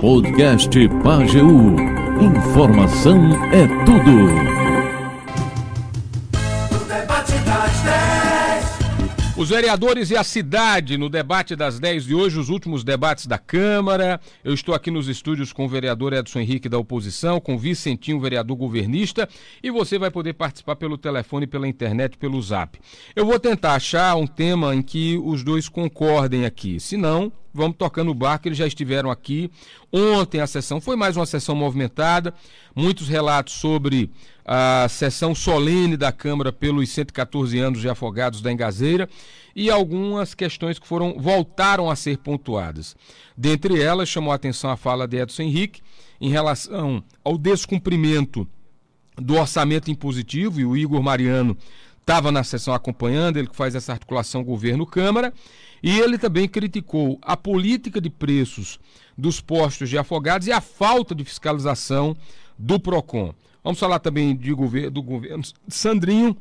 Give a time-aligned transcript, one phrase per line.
[0.00, 1.76] Podcast Pageu.
[2.20, 3.18] Informação
[3.52, 4.56] é tudo.
[9.36, 13.36] Os vereadores e a cidade no debate das 10 de hoje, os últimos debates da
[13.36, 14.18] Câmara.
[14.42, 18.18] Eu estou aqui nos estúdios com o vereador Edson Henrique da oposição, com o Vicentinho,
[18.18, 19.28] vereador governista,
[19.62, 22.78] e você vai poder participar pelo telefone, pela internet, pelo zap.
[23.14, 26.80] Eu vou tentar achar um tema em que os dois concordem aqui.
[26.80, 29.50] Se não, vamos tocando o barco, eles já estiveram aqui.
[29.92, 32.34] Ontem a sessão foi mais uma sessão movimentada,
[32.74, 34.10] muitos relatos sobre
[34.44, 39.08] a sessão solene da Câmara pelos 114 anos de afogados da Engazeira
[39.54, 42.94] e algumas questões que foram voltaram a ser pontuadas.
[43.36, 45.80] Dentre elas, chamou a atenção a fala de Edson Henrique
[46.20, 48.46] em relação ao descumprimento
[49.16, 51.56] do orçamento impositivo, e o Igor Mariano
[52.00, 55.32] estava na sessão acompanhando, ele que faz essa articulação governo-Câmara,
[55.86, 58.80] e ele também criticou a política de preços
[59.16, 62.16] dos postos de afogados e a falta de fiscalização
[62.58, 63.32] do PROCON.
[63.62, 66.36] Vamos falar também de governo, do governo Sandrinho,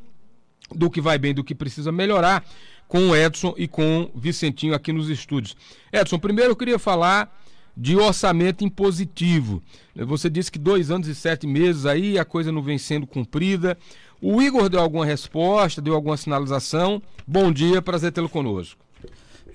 [0.71, 2.43] do que vai bem, do que precisa melhorar,
[2.87, 5.55] com o Edson e com o Vicentinho aqui nos estúdios.
[5.93, 7.39] Edson, primeiro eu queria falar
[7.77, 9.61] de orçamento impositivo.
[9.95, 13.77] Você disse que dois anos e sete meses aí a coisa não vem sendo cumprida.
[14.19, 16.99] O Igor deu alguma resposta, deu alguma sinalização.
[17.27, 18.84] Bom dia, prazer tê-lo conosco.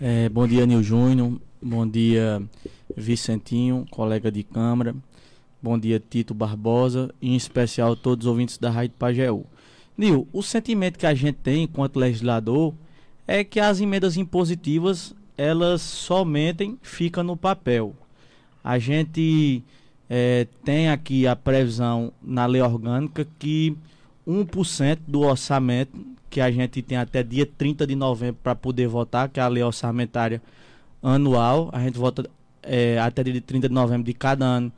[0.03, 1.39] É, bom dia, Nil Júnior.
[1.61, 2.43] Bom dia,
[2.97, 4.95] Vicentinho, colega de Câmara.
[5.61, 9.45] Bom dia, Tito Barbosa, e em especial todos os ouvintes da Rádio Pajeú.
[9.98, 12.73] Nil, o sentimento que a gente tem enquanto legislador
[13.29, 17.95] é que as emendas impositivas, elas somente ficam no papel.
[18.64, 19.62] A gente
[20.09, 23.77] é, tem aqui a previsão na lei orgânica que
[24.31, 25.92] 1% do orçamento,
[26.28, 29.48] que a gente tem até dia 30 de novembro para poder votar, que é a
[29.48, 30.41] lei orçamentária
[31.03, 32.28] anual, a gente vota
[32.62, 34.73] é, até dia 30 de novembro de cada ano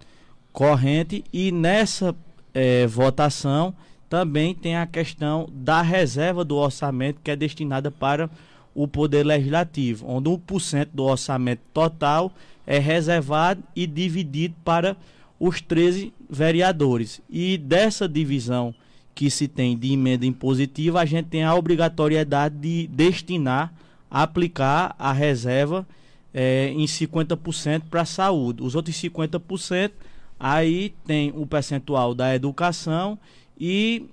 [0.52, 2.14] corrente e nessa
[2.54, 3.74] é, votação
[4.08, 8.30] também tem a questão da reserva do orçamento que é destinada para
[8.74, 12.32] o Poder Legislativo, onde 1% do orçamento total
[12.66, 14.96] é reservado e dividido para
[15.40, 17.20] os 13 vereadores.
[17.28, 18.74] E dessa divisão
[19.14, 23.72] que se tem de emenda impositiva, a gente tem a obrigatoriedade de destinar,
[24.10, 25.86] aplicar a reserva
[26.32, 28.62] é, em 50% para a saúde.
[28.62, 29.92] Os outros 50%
[30.44, 33.16] Aí tem o percentual da educação
[33.56, 34.08] e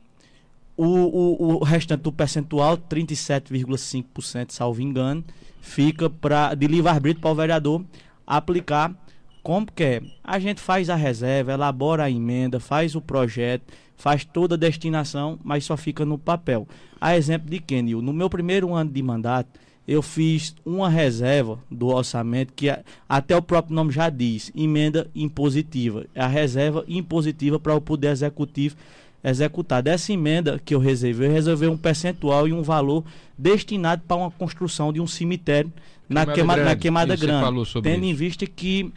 [0.78, 5.24] o, o, o restante do percentual, 37,5%, salvo engano,
[5.60, 7.84] fica pra, de livre-arbítrio para o vereador
[8.28, 8.94] aplicar
[9.42, 10.04] como quer.
[10.24, 13.64] A gente faz a reserva, elabora a emenda, faz o projeto,
[14.00, 16.66] faz toda a destinação, mas só fica no papel.
[17.00, 21.88] A exemplo de Kenil, no meu primeiro ano de mandato, eu fiz uma reserva do
[21.88, 22.74] orçamento que
[23.08, 26.06] até o próprio nome já diz, emenda impositiva.
[26.16, 28.78] É a reserva impositiva para o poder executivo
[29.22, 29.84] executar.
[29.84, 33.04] Dessa emenda que eu reservei, eu reservei um percentual e um valor
[33.38, 35.74] destinado para uma construção de um cemitério
[36.08, 37.72] na, queima, grande, na Queimada Grande.
[37.84, 38.06] Tendo isso.
[38.06, 38.94] em vista que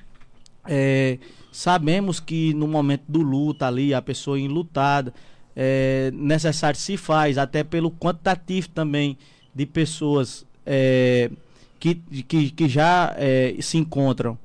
[0.68, 1.18] é,
[1.52, 5.12] sabemos que no momento do luto ali, a pessoa enlutada,
[5.54, 9.18] é necessário se faz, até pelo quantitativo também
[9.54, 11.30] de pessoas é,
[11.78, 11.94] que,
[12.26, 14.38] que, que já é, se encontram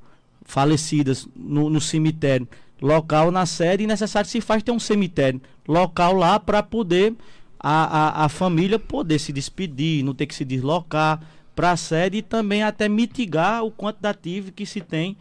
[0.44, 2.48] falecidas no, no, cemitério
[2.82, 7.16] local na sede e necessário se faz ter um cemitério local lá para poder
[7.60, 11.22] a, a, a, família poder se despedir, não ter que se deslocar
[11.56, 15.18] para a sede e também até mitigar o quantitativo que se tem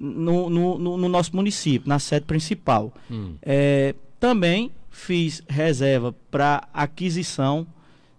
[0.00, 2.92] no, no, no, no nosso município, na sede principal.
[3.10, 3.34] Hum.
[3.42, 7.66] É, também fiz reserva para aquisição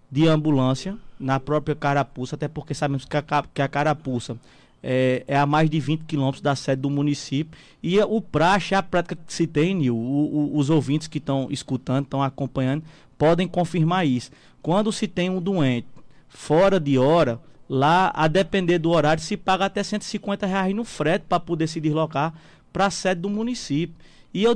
[0.09, 4.37] de ambulância na própria Carapuça, até porque sabemos que a, que a Carapuça
[4.83, 7.57] é, é, a mais de 20 quilômetros da sede do município.
[7.81, 12.05] E o praxe, a prática que se tem, o, o, os ouvintes que estão escutando,
[12.05, 12.83] estão acompanhando,
[13.17, 14.31] podem confirmar isso.
[14.61, 15.87] Quando se tem um doente
[16.27, 17.39] fora de hora,
[17.71, 21.79] lá, a depender do horário, se paga até 150 reais no frete para poder se
[21.79, 22.33] deslocar
[22.73, 23.96] para a sede do município.
[24.34, 24.53] E eu,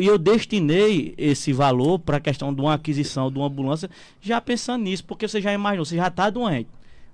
[0.00, 3.90] eu, destinei esse valor para a questão de uma aquisição de uma ambulância,
[4.20, 6.68] já pensando nisso, porque você já imaginou, você já está doente.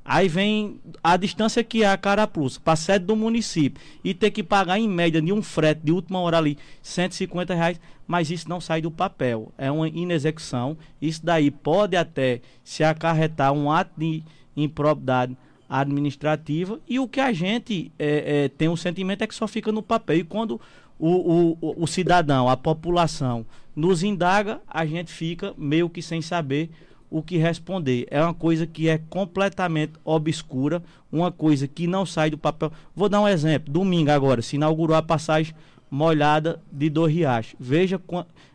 [0.04, 4.30] Aí vem a distância que é a Carapuça, para a sede do município, e ter
[4.30, 8.48] que pagar em média de um frete de última hora ali, 150 reais, mas isso
[8.48, 10.76] não sai do papel, é uma inexecução.
[11.00, 14.22] Isso daí pode até se acarretar um ato de
[14.56, 15.36] improbidade
[15.68, 19.72] administrativa, e o que a gente é, é, tem um sentimento é que só fica
[19.72, 20.18] no papel.
[20.18, 20.60] E quando
[20.98, 26.70] o, o, o cidadão, a população nos indaga, a gente fica meio que sem saber
[27.10, 28.06] o que responder.
[28.10, 32.72] É uma coisa que é completamente obscura, uma coisa que não sai do papel.
[32.94, 33.72] Vou dar um exemplo.
[33.72, 35.54] Domingo agora se inaugurou a passagem
[35.90, 37.56] molhada de Dor Riacho.
[37.58, 38.00] Veja,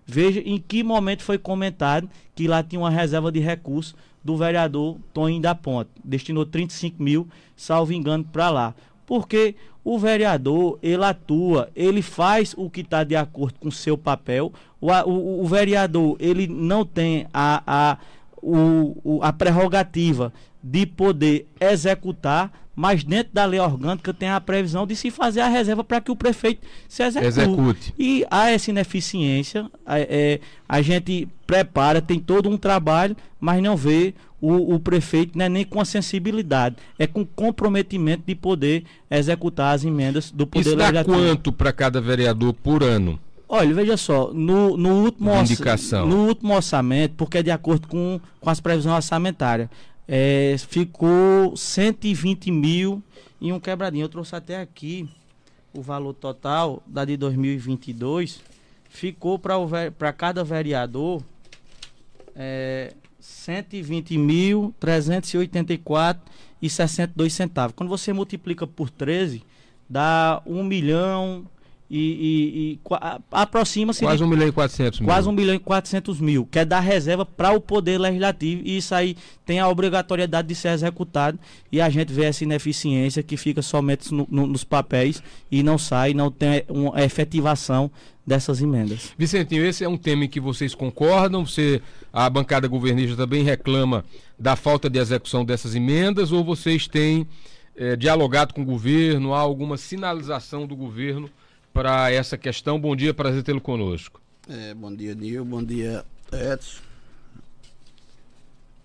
[0.06, 4.98] veja em que momento foi comentado que lá tinha uma reserva de recursos do vereador
[5.14, 5.90] Toninho da Ponte.
[6.04, 8.76] Destinou 35 mil, salvo engano, para lá.
[9.06, 14.54] Porque o vereador, ele atua, ele faz o que está de acordo com seu papel.
[14.80, 17.98] O, o, o, vereador, ele não tem a, a,
[18.42, 20.32] o, a prerrogativa
[20.62, 25.50] de poder executar, mas dentro da lei orgânica tem a previsão de se fazer a
[25.50, 27.28] reserva para que o prefeito se execute.
[27.28, 27.94] execute.
[28.00, 34.14] E há essa ineficiência, é, a gente prepara, tem todo um trabalho, mas não vê
[34.40, 39.84] o, o prefeito né, nem com a sensibilidade, é com comprometimento de poder executar as
[39.84, 43.20] emendas do Poder Isso dá quanto para cada vereador por ano?
[43.52, 45.32] Olha, veja só, no, no, último
[46.06, 49.68] no último orçamento, porque é de acordo com, com as previsões orçamentárias,
[50.12, 53.04] é, ficou 120 mil
[53.40, 54.06] e um quebradinho.
[54.06, 55.08] Eu trouxe até aqui
[55.72, 58.42] o valor total da de 2022.
[58.90, 61.22] Ficou para cada vereador
[62.36, 66.18] é, 120.384
[66.60, 67.76] e 62 centavos.
[67.76, 69.44] Quando você multiplica por 13,
[69.88, 71.46] dá 1 milhão
[71.90, 72.80] e, e, e
[73.32, 75.08] aproxima-se quase 1 milhão e 400 mil.
[75.08, 78.78] Quase 1 milhão e 400 mil, que é da reserva para o poder legislativo e
[78.78, 81.40] isso aí tem a obrigatoriedade de ser executado
[81.72, 85.78] e a gente vê essa ineficiência que fica somente no, no, nos papéis e não
[85.78, 87.90] sai, não tem uma efetivação
[88.26, 89.12] dessas emendas.
[89.18, 91.44] Vicentinho, esse é um tema em que vocês concordam?
[91.44, 91.82] Você,
[92.14, 94.06] a bancada governista também reclama
[94.38, 97.26] da falta de execução dessas emendas ou vocês têm
[97.76, 101.28] é, dialogado com o governo, há alguma sinalização do governo
[101.74, 102.80] para essa questão.
[102.80, 104.22] Bom dia, prazer tê-lo conosco.
[104.48, 105.46] É, bom dia, Nil.
[105.46, 106.82] Bom dia, Edson.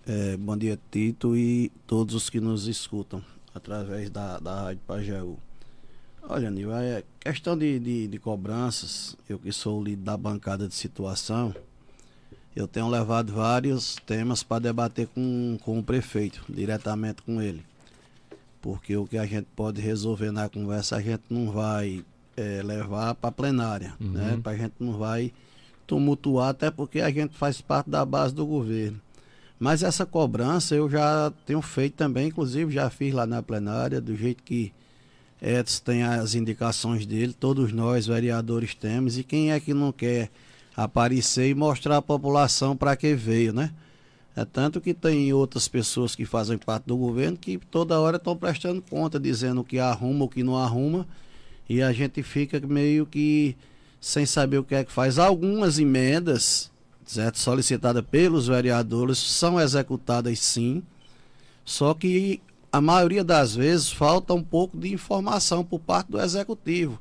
[0.07, 3.23] É, bom dia, Tito e todos os que nos escutam
[3.55, 5.39] através da, da Rádio Pajeú.
[6.27, 10.67] Olha, Nil, é questão de, de, de, cobranças, eu que sou o líder da bancada
[10.67, 11.55] de situação,
[12.55, 17.65] eu tenho levado vários temas para debater com, com o prefeito, diretamente com ele.
[18.61, 22.05] Porque o que a gente pode resolver na conversa, a gente não vai
[22.35, 24.11] é, levar para a plenária, uhum.
[24.11, 24.39] né?
[24.41, 25.31] Para a gente não vai
[25.87, 28.99] tumultuar, até porque a gente faz parte da base do governo.
[29.59, 34.15] Mas essa cobrança eu já tenho feito também, inclusive já fiz lá na plenária, do
[34.15, 34.73] jeito que
[35.41, 40.29] Edson tem as indicações dele, todos nós, vereadores, temos, e quem é que não quer
[40.75, 43.71] aparecer e mostrar à população para que veio, né?
[44.35, 48.35] É tanto que tem outras pessoas que fazem parte do governo que toda hora estão
[48.35, 51.07] prestando conta, dizendo o que arruma, o que não arruma,
[51.67, 53.55] e a gente fica meio que
[53.99, 55.17] sem saber o que é que faz.
[55.17, 56.71] Algumas emendas,
[57.05, 60.83] certo, solicitadas pelos vereadores, são executadas sim,
[61.63, 62.41] só que
[62.71, 66.99] a maioria das vezes falta um pouco de informação por parte do executivo,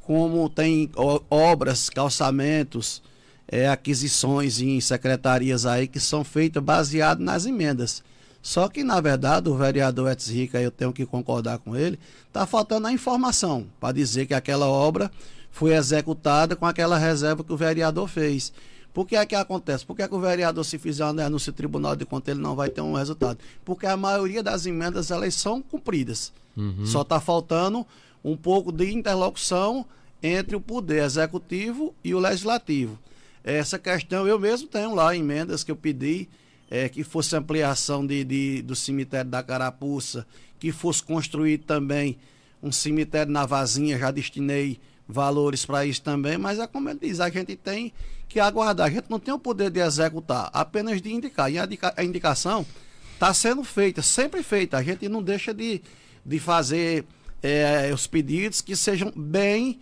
[0.00, 0.90] como tem
[1.30, 3.02] obras, calçamentos,
[3.48, 8.02] é, aquisições em secretarias aí que são feitas baseado nas emendas.
[8.44, 12.46] Só que, na verdade, o vereador Etis Rica, eu tenho que concordar com ele, está
[12.46, 15.10] faltando a informação para dizer que aquela obra
[15.50, 18.52] foi executada com aquela reserva que o vereador fez.
[18.92, 19.86] Por que é que acontece?
[19.86, 22.42] Por que, é que o vereador, se fizer uma denúncia no Tribunal de Contas, ele
[22.42, 23.38] não vai ter um resultado?
[23.64, 26.30] Porque a maioria das emendas elas são cumpridas.
[26.54, 26.84] Uhum.
[26.84, 27.86] Só está faltando
[28.22, 29.86] um pouco de interlocução
[30.22, 32.98] entre o poder executivo e o legislativo.
[33.42, 36.28] Essa questão eu mesmo tenho lá emendas que eu pedi
[36.70, 40.26] é, que fosse ampliação de, de, do cemitério da Carapuça,
[40.58, 42.18] que fosse construído também
[42.62, 47.20] um cemitério na Vazinha, já destinei valores para isso também, mas é como ele diz,
[47.20, 47.92] a gente tem
[48.28, 51.52] que aguardar, a gente não tem o poder de executar, apenas de indicar.
[51.52, 52.64] E a, a indicação
[53.12, 55.82] está sendo feita, sempre feita, a gente não deixa de,
[56.24, 57.04] de fazer
[57.42, 59.78] é, os pedidos que sejam bem,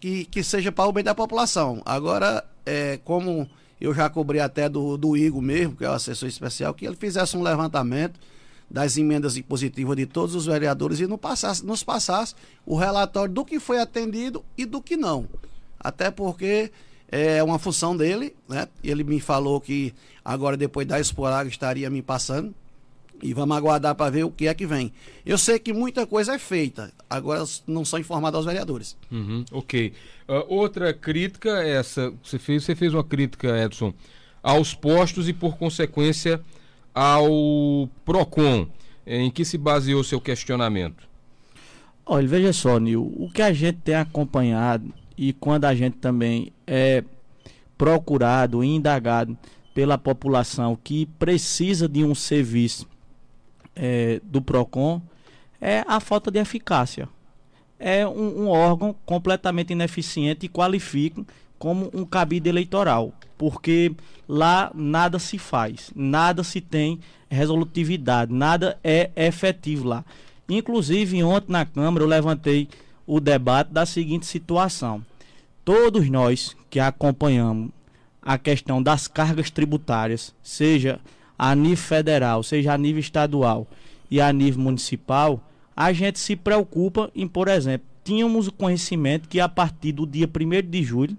[0.00, 1.82] que, que seja para o bem da população.
[1.84, 3.48] Agora, é, como
[3.80, 6.96] eu já cobri até do, do Igor mesmo, que é o assessor especial, que ele
[6.96, 8.18] fizesse um levantamento
[8.70, 12.34] das emendas impositivas de todos os vereadores e nos passasse, nos passasse
[12.66, 15.26] o relatório do que foi atendido e do que não.
[15.80, 16.70] Até porque
[17.10, 18.68] é uma função dele, né?
[18.84, 19.94] Ele me falou que
[20.24, 22.54] agora, depois da Esporaga, estaria me passando.
[23.22, 24.92] E vamos aguardar para ver o que é que vem.
[25.26, 28.96] Eu sei que muita coisa é feita, agora não são informados aos vereadores.
[29.10, 29.92] Uhum, ok.
[30.28, 33.92] Uh, outra crítica é essa, você fez, você fez uma crítica, Edson,
[34.42, 36.40] aos postos e por consequência
[36.94, 38.68] ao PROCON.
[39.10, 41.08] Em que se baseou seu questionamento?
[42.04, 46.52] Olha, veja só, Nil, o que a gente tem acompanhado e quando a gente também
[46.66, 47.02] é
[47.78, 49.36] procurado, indagado
[49.72, 52.86] pela população que precisa de um serviço
[53.78, 55.00] é, do PROCON
[55.60, 57.08] é a falta de eficácia.
[57.78, 61.24] É um, um órgão completamente ineficiente e qualifica
[61.58, 63.92] como um cabide eleitoral, porque
[64.28, 70.04] lá nada se faz, nada se tem resolutividade, nada é efetivo lá.
[70.48, 72.68] Inclusive, ontem na Câmara eu levantei
[73.06, 75.04] o debate da seguinte situação:
[75.64, 77.70] todos nós que acompanhamos
[78.22, 81.00] a questão das cargas tributárias, seja
[81.38, 83.66] a nível federal, seja a nível estadual
[84.10, 85.40] e a nível municipal,
[85.76, 90.28] a gente se preocupa em, por exemplo, tínhamos o conhecimento que a partir do dia
[90.28, 91.16] 1 de julho,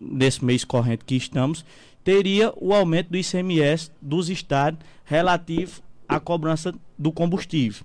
[0.00, 1.64] desse mês corrente que estamos,
[2.04, 7.84] teria o aumento do ICMS dos estados relativo à cobrança do combustível.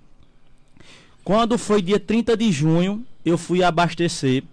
[1.23, 4.43] Quando foi dia 30 de junho, eu fui abastecer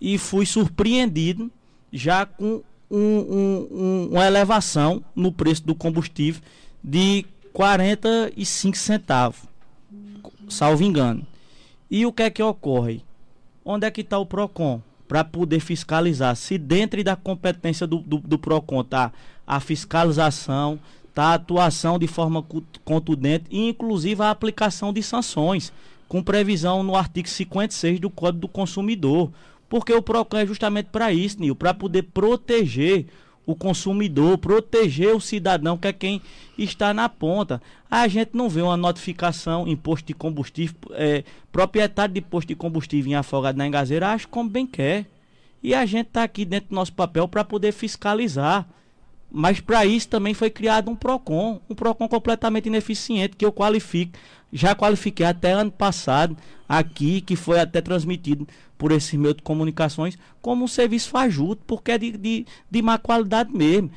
[0.00, 1.50] e fui surpreendido
[1.92, 6.42] já com um, um, um, uma elevação no preço do combustível
[6.82, 9.56] de 45 centavos
[10.48, 11.26] salvo engano.
[11.90, 13.02] E o que é que ocorre?
[13.64, 14.80] Onde é que está o PROCON?
[15.08, 16.34] Para poder fiscalizar.
[16.34, 19.12] Se dentro da competência do, do, do PROCON está
[19.46, 20.78] a fiscalização,
[21.14, 22.44] tá a atuação de forma
[22.84, 25.72] contundente e inclusive a aplicação de sanções,
[26.08, 29.30] com previsão no artigo 56 do Código do Consumidor.
[29.68, 33.06] Porque o PROCON é justamente para isso, Nil, para poder proteger
[33.46, 36.20] o consumidor, proteger o cidadão, que é quem
[36.58, 37.62] está na ponta.
[37.88, 42.56] A gente não vê uma notificação em posto de combustível, é, proprietário de posto de
[42.56, 45.06] combustível em Afogado na Engazeira, acha como bem quer.
[45.62, 48.68] E a gente está aqui dentro do nosso papel para poder fiscalizar.
[49.30, 54.18] Mas para isso também foi criado um PROCON, um PROCON completamente ineficiente, que eu qualifico,
[54.52, 56.36] já qualifiquei até ano passado
[56.68, 58.46] aqui, que foi até transmitido
[58.78, 62.98] por esse meio de comunicações, como um serviço fajuto, porque é de, de, de má
[62.98, 63.90] qualidade mesmo.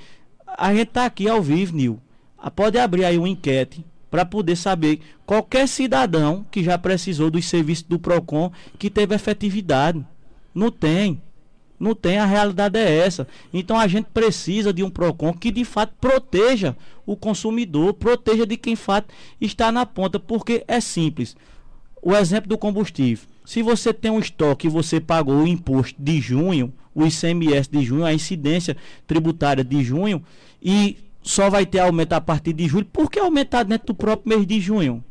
[0.58, 2.00] A gente está aqui ao vivo, Nil.
[2.38, 7.46] Ah, pode abrir aí uma enquete para poder saber qualquer cidadão que já precisou dos
[7.46, 10.04] serviços do PROCON que teve efetividade.
[10.54, 11.22] Não tem.
[11.80, 13.28] Não tem, a realidade é essa.
[13.54, 18.58] Então a gente precisa de um PROCON que de fato proteja o consumidor, proteja de
[18.58, 21.38] quem de fato está na ponta, porque é simples.
[22.02, 23.28] O exemplo do combustível.
[23.46, 27.82] Se você tem um estoque e você pagou o imposto de junho, o ICMS de
[27.84, 28.76] junho, a incidência
[29.08, 30.24] tributária de junho,
[30.62, 34.30] e só vai ter aumento a partir de julho, por que aumentar dentro do próprio
[34.30, 35.04] mês de junho?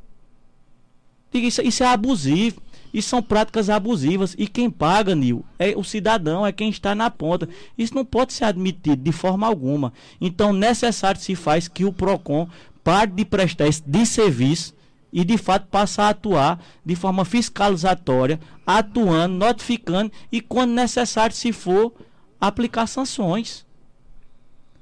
[1.32, 2.62] Isso, isso é abusivo.
[2.92, 4.34] E são práticas abusivas.
[4.38, 7.48] E quem paga, Nil, é o cidadão, é quem está na ponta.
[7.76, 9.92] Isso não pode ser admitido de forma alguma.
[10.20, 12.48] Então, necessário se faz que o PROCON
[12.82, 14.74] pare de prestar esse de serviço
[15.12, 21.52] e de fato passe a atuar de forma fiscalizatória, atuando, notificando e, quando necessário, se
[21.52, 21.92] for,
[22.40, 23.66] aplicar sanções,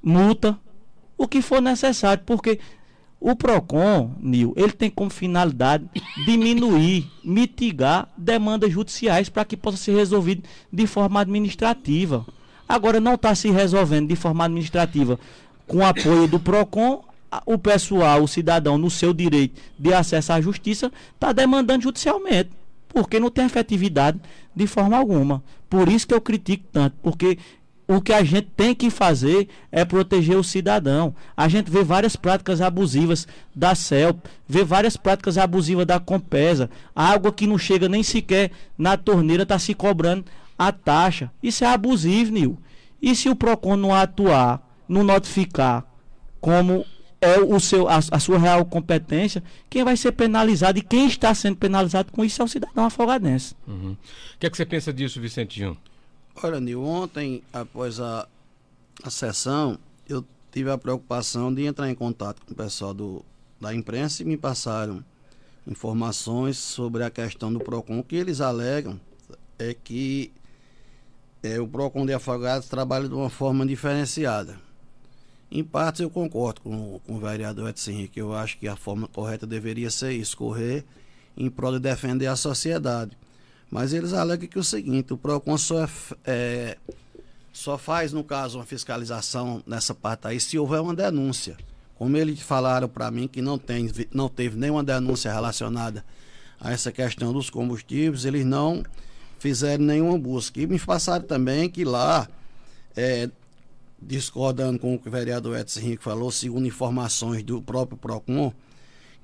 [0.03, 0.59] multa,
[1.17, 2.61] o que for necessário, porque
[3.21, 5.89] o PROCON, Nil, ele tem como finalidade
[6.25, 10.43] diminuir, mitigar demandas judiciais para que possa ser resolvido
[10.73, 12.27] de forma administrativa.
[12.69, 15.19] Agora, não está se resolvendo de forma administrativa
[15.67, 17.03] com apoio do PROCON,
[17.45, 22.51] o pessoal, o cidadão, no seu direito de acesso à justiça, está demandando judicialmente,
[22.89, 24.21] porque não tem efetividade
[24.55, 25.43] de forma alguma.
[25.69, 27.39] Por isso que eu critico tanto, porque
[27.89, 31.15] o que a gente tem que fazer é proteger o cidadão.
[31.37, 36.69] A gente vê várias práticas abusivas da CELP, vê várias práticas abusivas da Compesa.
[36.95, 40.25] A água que não chega nem sequer na torneira está se cobrando
[40.59, 41.31] a taxa.
[41.43, 42.59] Isso é abusivo, Nil.
[43.01, 45.85] E se o PROCON não atuar, não notificar
[46.41, 46.85] como
[47.21, 51.35] é o seu, a, a, sua real competência, quem vai ser penalizado e quem está
[51.35, 53.55] sendo penalizado com isso é o cidadão afogadense.
[53.67, 53.93] Uhum.
[53.93, 55.77] O que, é que você pensa disso, Vicentinho?
[56.43, 58.29] Olha, Nil, ontem, após a,
[59.03, 63.25] a sessão, eu tive a preocupação de entrar em contato com o pessoal do,
[63.59, 65.03] da imprensa e me passaram
[65.67, 68.01] informações sobre a questão do PROCON.
[68.01, 69.01] O que eles alegam
[69.59, 70.31] é que
[71.43, 74.61] é, o PROCON de Afogados trabalha de uma forma diferenciada.
[75.51, 78.21] Em parte eu concordo com, com o vereador Edson Henrique.
[78.21, 80.85] Eu acho que a forma correta deveria ser isso, correr
[81.35, 83.17] em prol de defender a sociedade.
[83.71, 85.89] Mas eles alegam que é o seguinte, o PROCON só, é,
[86.25, 86.77] é,
[87.53, 91.57] só faz, no caso, uma fiscalização nessa parte aí se houver uma denúncia.
[91.97, 96.05] Como eles falaram para mim que não, tem, não teve nenhuma denúncia relacionada
[96.61, 98.85] a essa questão dos combustíveis, eles não
[99.39, 100.61] fizeram nenhuma busca.
[100.61, 102.29] E me passaram também que lá,
[102.97, 103.29] é,
[104.01, 108.53] discordando com o que o vereador Edson Henrique falou, segundo informações do próprio PROCON,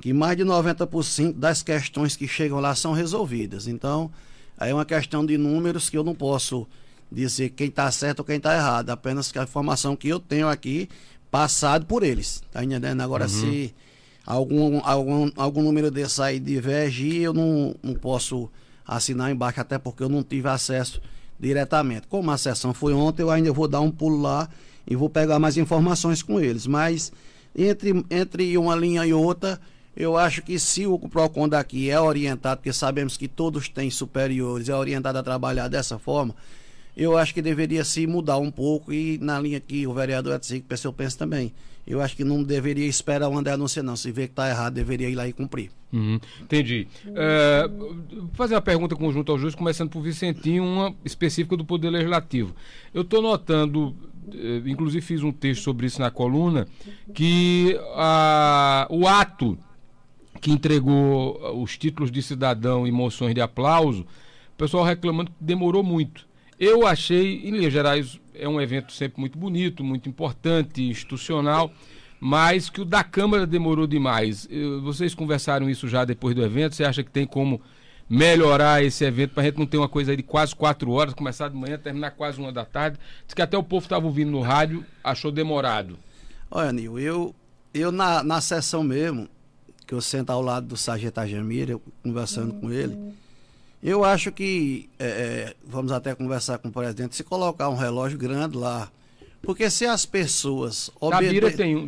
[0.00, 3.66] que mais de 90% das questões que chegam lá são resolvidas.
[3.66, 4.10] Então,
[4.62, 6.68] Aí é uma questão de números que eu não posso
[7.10, 10.48] dizer quem está certo ou quem está errado, apenas que a informação que eu tenho
[10.48, 10.88] aqui
[11.32, 12.44] passado por eles.
[12.52, 13.00] Tá entendendo?
[13.00, 13.28] Agora, uhum.
[13.28, 13.74] se
[14.24, 18.48] algum, algum, algum número desse aí divergir, eu não, não posso
[18.86, 21.02] assinar embaixo, até porque eu não tive acesso
[21.40, 22.06] diretamente.
[22.06, 24.48] Como a sessão foi ontem, eu ainda vou dar um pulo lá
[24.88, 26.68] e vou pegar mais informações com eles.
[26.68, 27.10] Mas
[27.52, 29.60] entre, entre uma linha e outra,
[29.96, 34.68] eu acho que se o PROCON daqui é orientado, porque sabemos que todos têm superiores,
[34.68, 36.34] é orientado a trabalhar dessa forma,
[36.96, 40.62] eu acho que deveria se mudar um pouco e na linha que o vereador Edson
[40.84, 41.52] eu penso também.
[41.86, 43.96] Eu acho que não deveria esperar André anunciar, não.
[43.96, 45.70] Se vê que está errado, deveria ir lá e cumprir.
[45.92, 46.86] Uhum, entendi.
[47.06, 47.68] É,
[48.34, 52.54] fazer uma pergunta conjunta ao juiz, começando por Vicentinho, uma específica do Poder Legislativo.
[52.94, 53.94] Eu estou notando,
[54.32, 56.68] eh, inclusive fiz um texto sobre isso na coluna,
[57.12, 59.58] que a, o ato
[60.42, 65.84] que entregou os títulos de cidadão e moções de aplauso, o pessoal reclamando que demorou
[65.84, 66.26] muito.
[66.58, 71.72] Eu achei, em linhas gerais, é um evento sempre muito bonito, muito importante, institucional,
[72.18, 74.48] mas que o da Câmara demorou demais.
[74.82, 76.74] Vocês conversaram isso já depois do evento?
[76.74, 77.60] Você acha que tem como
[78.08, 81.48] melhorar esse evento para a gente não ter uma coisa de quase quatro horas, começar
[81.48, 82.98] de manhã, terminar quase uma da tarde?
[83.24, 85.96] Diz que até o povo estava ouvindo no rádio, achou demorado.
[86.50, 87.34] Olha, Nil, eu,
[87.72, 89.28] eu na, na sessão mesmo,
[89.92, 92.96] que eu sento ao lado do Sargento Ajamir, eu conversando com ele,
[93.82, 98.16] eu acho que, é, é, vamos até conversar com o presidente, se colocar um relógio
[98.16, 98.90] grande lá,
[99.42, 100.90] porque se as pessoas.
[100.98, 101.10] Um,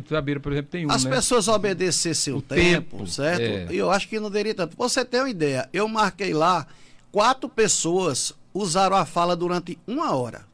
[0.01, 0.91] Tabira, por exemplo, tem um.
[0.91, 1.15] As né?
[1.15, 3.71] pessoas obedecessem o, o tempo, tempo, certo?
[3.71, 3.75] É.
[3.75, 4.77] Eu acho que não deveria tanto.
[4.77, 6.67] Você tem uma ideia, eu marquei lá,
[7.11, 10.45] quatro pessoas usaram a fala durante uma hora.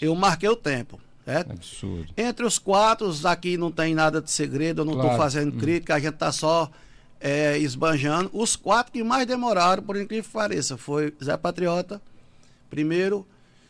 [0.00, 1.00] Eu marquei o tempo.
[1.26, 1.50] Certo?
[1.50, 2.06] Absurdo.
[2.16, 5.20] Entre os quatro, aqui não tem nada de segredo, eu não estou claro.
[5.20, 5.58] fazendo hum.
[5.58, 6.70] crítica, a gente está só
[7.20, 8.30] é, esbanjando.
[8.32, 12.00] Os quatro que mais demoraram, por incrível que pareça, foi Zé Patriota,
[12.70, 13.26] primeiro,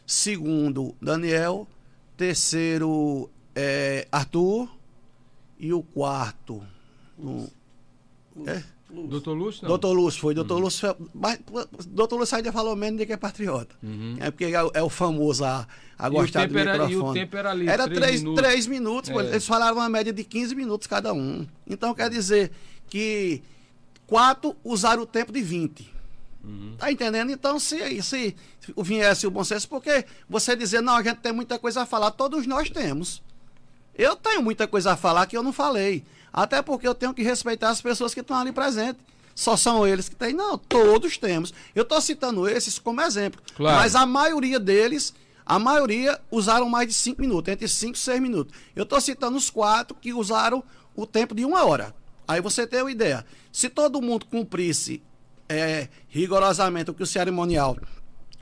[0.06, 1.66] segundo, Daniel,
[2.14, 4.68] terceiro, é, Arthur,
[5.58, 6.62] e o quarto.
[7.18, 7.48] Um,
[8.46, 8.62] é?
[8.90, 9.62] Doutor Lúcio?
[9.62, 9.68] Não.
[9.68, 10.34] Doutor Lúcio, foi.
[10.34, 10.60] Doutor uhum.
[10.60, 10.96] Lúcio.
[11.14, 11.40] Mas,
[11.88, 13.74] doutor Lúcio ainda falou menos de que é patriota.
[13.82, 14.16] Uhum.
[14.20, 15.66] É porque é, é, o famoso a,
[15.98, 16.94] a gostar do era, microfone.
[16.94, 17.68] E o tempo era ali.
[17.68, 18.42] Era três, três minutos.
[18.42, 19.14] Três minutos é.
[19.14, 21.46] Eles falaram uma média de 15 minutos cada um.
[21.66, 22.50] Então quer dizer
[22.88, 23.42] que
[24.06, 25.96] quatro usaram o tempo de 20.
[26.44, 26.76] Uhum.
[26.78, 27.32] Tá entendendo?
[27.32, 28.36] Então, se, se
[28.78, 32.12] viesse o bom senso, porque você dizer, não, a gente tem muita coisa a falar,
[32.12, 33.20] todos nós temos.
[33.96, 36.04] Eu tenho muita coisa a falar que eu não falei.
[36.32, 39.02] Até porque eu tenho que respeitar as pessoas que estão ali presentes.
[39.34, 40.32] Só são eles que têm.
[40.32, 41.52] Não, todos temos.
[41.74, 43.40] Eu estou citando esses como exemplo.
[43.54, 43.78] Claro.
[43.78, 45.14] Mas a maioria deles,
[45.46, 48.52] a maioria usaram mais de cinco minutos, entre cinco e seis minutos.
[48.74, 50.62] Eu estou citando os quatro que usaram
[50.96, 51.94] o tempo de uma hora.
[52.26, 53.24] Aí você tem uma ideia.
[53.52, 55.00] Se todo mundo cumprisse
[55.48, 57.76] é, rigorosamente o que o cerimonial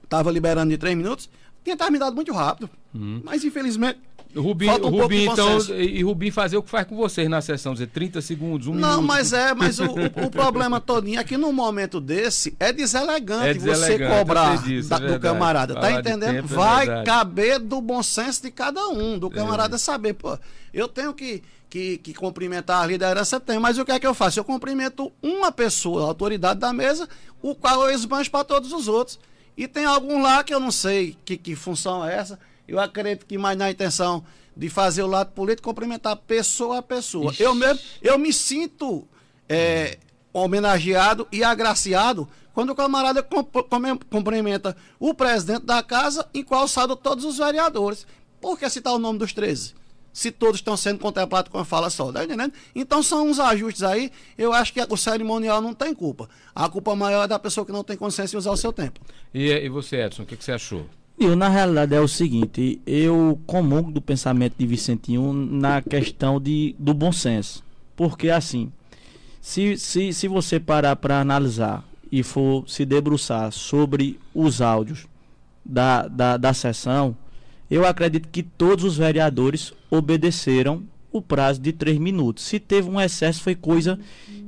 [0.02, 1.28] estava liberando de três minutos,
[1.62, 2.70] tinha terminado muito rápido.
[2.94, 3.20] Uhum.
[3.22, 4.00] Mas infelizmente.
[4.34, 7.72] O Rubim, um Rubim então, e Rubim fazer o que faz com vocês na sessão,
[7.72, 9.06] dizer 30 segundos, um Não, minuto.
[9.06, 13.48] mas é, mas o, o, o problema todinho é que no momento desse é deselegante,
[13.48, 16.34] é deselegante você cobrar disso, da, é do camarada, tá Falar tá entendendo?
[16.34, 20.36] Tempo, é Vai caber do bom senso de cada um, do camarada saber, pô,
[20.72, 21.42] eu tenho que
[21.74, 24.38] que, que cumprimentar a liderança tem, mas o que é que eu faço?
[24.38, 27.08] Eu cumprimento uma pessoa, a autoridade da mesa,
[27.42, 29.18] o qual eu esbanjo para todos os outros.
[29.56, 32.38] E tem algum lá que eu não sei que, que função é essa.
[32.66, 34.24] Eu acredito que mais na intenção
[34.56, 37.32] de fazer o lado político, cumprimentar pessoa a pessoa.
[37.32, 37.42] Ixi.
[37.42, 39.06] Eu mesmo, eu me sinto
[39.48, 39.98] é,
[40.32, 43.26] homenageado e agraciado quando o camarada
[44.08, 48.06] cumprimenta o presidente da casa, em qual saldo todos os vereadores.
[48.40, 49.74] Por que citar o nome dos 13?
[50.14, 52.52] se todos estão sendo contemplados com a fala só, tá entendendo?
[52.72, 56.30] Então são uns ajustes aí, eu acho que o cerimonial não tem culpa.
[56.54, 59.00] A culpa maior é da pessoa que não tem consciência de usar o seu tempo.
[59.34, 60.86] E, e você, Edson, o que, que você achou?
[61.18, 66.74] Eu, na realidade, é o seguinte, eu comungo do pensamento de Vicentinho na questão de,
[66.76, 67.62] do bom senso.
[67.94, 68.72] Porque, assim,
[69.40, 75.06] se, se, se você parar para analisar e for se debruçar sobre os áudios
[75.64, 77.16] da, da, da sessão,
[77.70, 82.44] eu acredito que todos os vereadores obedeceram o prazo de três minutos.
[82.44, 83.98] Se teve um excesso, foi coisa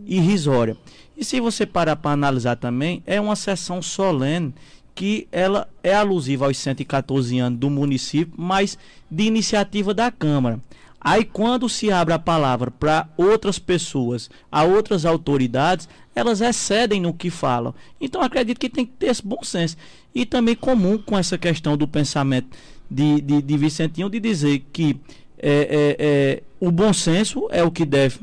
[0.04, 0.76] irrisória.
[1.16, 4.52] E se você parar para analisar também, é uma sessão solene
[4.96, 8.78] que ela é alusiva aos 114 anos do município, mas
[9.10, 10.58] de iniciativa da Câmara.
[10.98, 17.12] Aí quando se abre a palavra para outras pessoas, a outras autoridades, elas excedem no
[17.12, 17.74] que falam.
[18.00, 19.76] Então acredito que tem que ter esse bom senso.
[20.14, 22.56] E também comum com essa questão do pensamento
[22.90, 24.98] de, de, de Vicentinho de dizer que
[25.38, 28.18] é, é, é, o bom senso é o que deve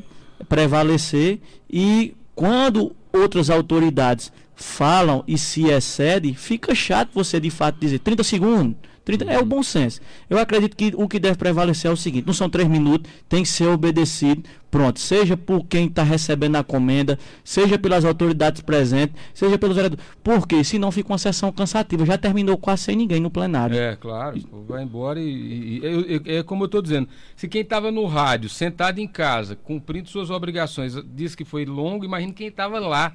[0.48, 1.38] prevalecer
[1.70, 8.22] e quando outras autoridades falam e se excede, fica chato você de fato dizer 30
[8.24, 10.00] segundos, 30 é o bom senso.
[10.30, 13.42] Eu acredito que o que deve prevalecer é o seguinte: não são três minutos, tem
[13.42, 14.42] que ser obedecido.
[14.70, 20.04] Pronto, seja por quem está recebendo a comenda, seja pelas autoridades presentes, seja pelos vereadores.
[20.22, 22.04] Porque senão fica uma sessão cansativa.
[22.04, 23.76] Já terminou quase sem ninguém no plenário.
[23.76, 25.80] É, claro, vai embora e,
[26.24, 27.08] é como eu estou dizendo.
[27.36, 32.04] Se quem estava no rádio, sentado em casa, cumprindo suas obrigações, disse que foi longo,
[32.04, 33.14] imagine quem estava lá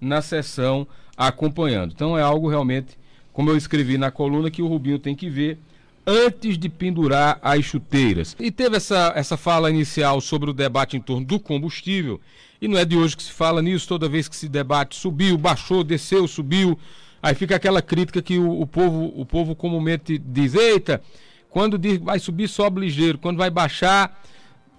[0.00, 1.92] na sessão acompanhando.
[1.92, 2.98] Então é algo realmente,
[3.32, 5.58] como eu escrevi na coluna, que o Rubinho tem que ver
[6.06, 8.34] antes de pendurar as chuteiras.
[8.40, 12.18] E teve essa, essa fala inicial sobre o debate em torno do combustível,
[12.60, 15.36] e não é de hoje que se fala nisso, toda vez que se debate subiu,
[15.36, 16.78] baixou, desceu, subiu,
[17.22, 21.02] aí fica aquela crítica que o, o povo, o povo comumente diz, eita,
[21.50, 24.22] quando diz vai subir, sobe ligeiro, quando vai baixar,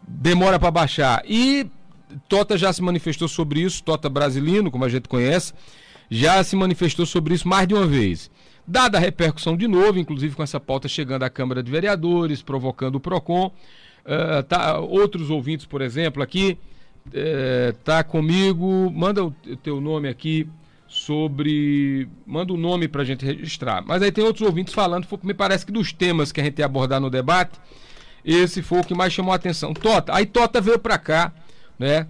[0.08, 1.24] demora para baixar.
[1.26, 1.68] E
[2.28, 5.54] Tota já se manifestou sobre isso, Tota Brasilino, como a gente conhece,
[6.10, 8.32] já se manifestou sobre isso mais de uma vez.
[8.66, 12.96] Dada a repercussão de novo, inclusive com essa pauta chegando à Câmara de Vereadores, provocando
[12.96, 16.58] o PROCON, uh, tá, outros ouvintes, por exemplo, aqui,
[17.08, 19.32] uh, comigo, manda o
[19.64, 20.48] teu nome aqui
[20.90, 22.10] sobre.
[22.26, 23.84] Manda o um nome para a gente registrar.
[23.86, 26.66] Mas aí tem outros ouvintes falando, me parece que dos temas que a gente ia
[26.66, 27.60] abordar no debate,
[28.26, 29.74] esse foi o que mais chamou a atenção.
[29.74, 31.32] Tota, aí Tota veio para cá,
[31.80, 32.06] né?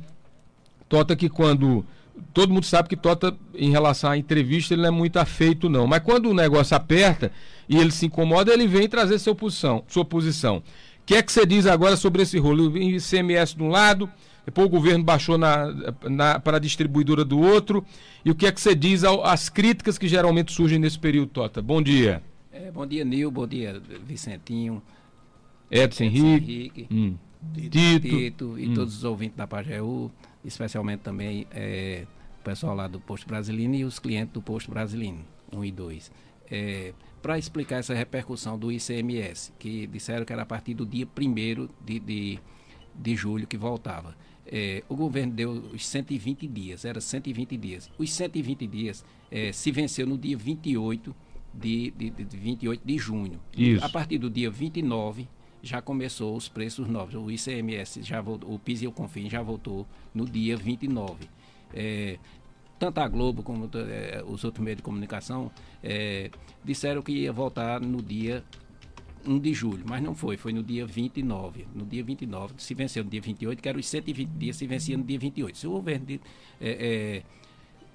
[0.89, 1.86] Tota que quando
[2.34, 5.88] todo mundo sabe que Tota, em relação à entrevista, ele não é muito afeito, não.
[5.88, 7.32] Mas quando o negócio aperta
[7.67, 9.84] e ele se incomoda, ele vem trazer sua posição.
[9.88, 10.58] Sua posição.
[10.58, 10.63] O
[11.05, 12.77] que é que você diz agora sobre esse rolo?
[12.77, 14.10] ICMS de um lado,
[14.45, 17.86] depois o governo baixou na, na, para a distribuidora do outro.
[18.23, 21.62] E o que é que você diz às críticas que geralmente surgem nesse período, Tota?
[21.62, 22.21] Bom dia.
[22.51, 23.32] É, bom dia, Nil.
[23.32, 24.82] Bom dia, Vicentinho.
[25.71, 26.51] Edson, Edson Henrique.
[26.51, 27.15] Henrique hum.
[27.54, 28.73] Tito, Tito e hum.
[28.73, 30.12] todos os ouvintes da Pajeú
[30.43, 32.06] especialmente também é,
[32.39, 36.12] o pessoal lá do Posto Brasilino e os clientes do Posto Brasilino, 1 e 2.
[36.52, 41.06] É, para explicar essa repercussão do ICMS, que disseram que era a partir do dia
[41.06, 42.39] 1 de, de,
[42.95, 44.15] de julho que voltava.
[44.45, 47.91] É, o governo deu os 120 dias, era 120 dias.
[47.99, 51.15] Os 120 dias é, se venceu no dia 28
[51.54, 53.39] de, de, de 28 de junho.
[53.56, 53.84] Isso.
[53.84, 55.28] A partir do dia 29
[55.61, 57.15] já começou os preços novos.
[57.15, 61.27] O ICMS já voltou, o PIS e o CONFIN já voltou no dia 29.
[61.73, 62.17] É,
[62.77, 65.51] tanto a Globo como é, os outros meios de comunicação
[65.83, 66.31] é,
[66.63, 68.43] disseram que ia voltar no dia
[69.25, 71.67] 1 de julho, mas não foi, foi no dia 29.
[71.75, 74.97] No dia 29, se venceu no dia 28, que era os 120 dias, se vencia
[74.97, 75.57] no dia 28.
[75.57, 76.21] Se o governo de,
[76.61, 77.23] é, é,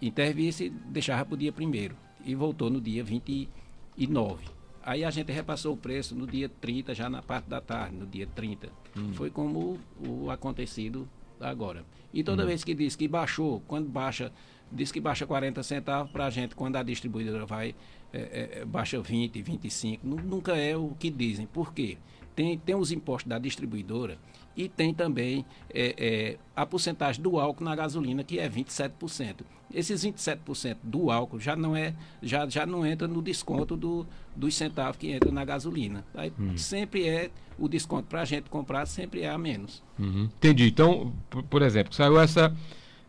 [0.03, 4.54] intervisse, deixava para o dia 1 e voltou no dia 29.
[4.87, 8.07] Aí a gente repassou o preço no dia 30, já na parte da tarde, no
[8.07, 8.69] dia 30.
[8.95, 9.15] Hum.
[9.15, 11.09] Foi como o, o, acontecido
[11.41, 11.85] agora.
[12.13, 12.47] E toda hum.
[12.47, 14.31] vez que diz que baixou, quando baixa,
[14.71, 17.75] diz que baixa 40 centavos para a gente, quando a distribuidora vai,
[18.13, 20.07] é, é, baixa 20, 25.
[20.07, 21.47] Nunca é o que dizem.
[21.47, 21.97] Por quê?
[22.37, 24.19] Tem, tem os impostos da distribuidora
[24.57, 29.37] e tem também é, é, a porcentagem do álcool na gasolina, que é 27%.
[29.73, 34.55] Esses 27% do álcool já não é já, já não entra no desconto do, dos
[34.55, 36.05] centavos que entra na gasolina.
[36.15, 36.57] Aí uhum.
[36.57, 39.83] sempre é o desconto para a gente comprar, sempre é a menos.
[39.99, 40.29] Uhum.
[40.37, 40.69] Entendi.
[40.69, 42.55] Então, por, por, exemplo, saiu essa,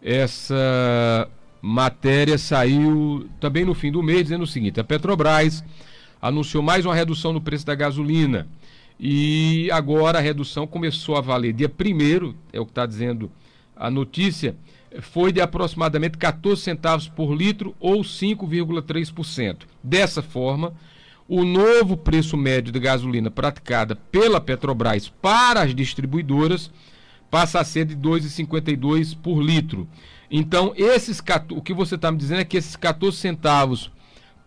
[0.02, 1.30] essa
[1.62, 5.64] matéria, saiu também no fim do mês, dizendo o seguinte: a Petrobras
[6.20, 8.48] anunciou mais uma redução no preço da gasolina.
[9.00, 13.30] E agora a redução começou a valer dia 1 é o que está dizendo
[13.76, 14.56] a notícia,
[15.02, 19.64] foi de aproximadamente 14 centavos por litro ou 5,3%.
[19.84, 20.74] Dessa forma,
[21.28, 26.72] o novo preço médio de gasolina praticada pela Petrobras para as distribuidoras
[27.30, 29.88] passa a ser de 2,52 por litro.
[30.32, 33.92] Então, esses o que você está me dizendo é que esses 14 centavos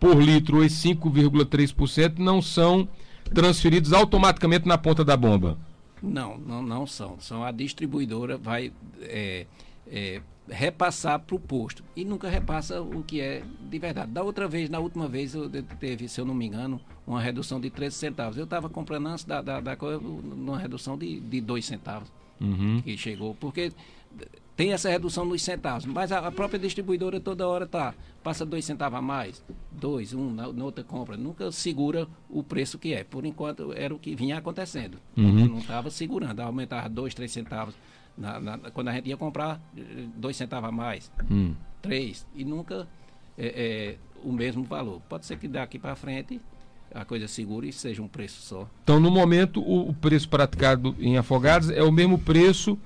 [0.00, 2.88] por litro ou 5,3% não são
[3.28, 5.58] transferidos automaticamente na ponta da bomba?
[6.02, 7.18] Não, não, não são.
[7.20, 9.46] São a distribuidora vai é,
[9.86, 14.12] é, repassar para o posto e nunca repassa o que é de verdade.
[14.12, 17.60] Da outra vez, na última vez, eu teve, se eu não me engano, uma redução
[17.60, 18.38] de 13 centavos.
[18.38, 22.80] Eu estava comprando antes da, da, da coisa, uma redução de, de 2 centavos uhum.
[22.82, 23.72] que chegou, porque
[24.56, 27.94] tem essa redução nos centavos, mas a, a própria distribuidora toda hora tá
[28.28, 32.78] passa dois centavos a mais, dois, um na, na, outra compra, nunca segura o preço
[32.78, 33.02] que é.
[33.02, 35.46] Por enquanto era o que vinha acontecendo, uhum.
[35.46, 37.74] não estava segurando, aumentava dois, três centavos
[38.18, 39.58] na, na, quando a gente ia comprar
[40.14, 41.54] dois centavos a mais, uhum.
[41.80, 42.86] três e nunca
[43.38, 45.00] é, é, o mesmo valor.
[45.08, 46.38] Pode ser que daqui para frente
[46.94, 48.68] a coisa segure e seja um preço só.
[48.84, 52.78] Então no momento o, o preço praticado em Afogados é o mesmo preço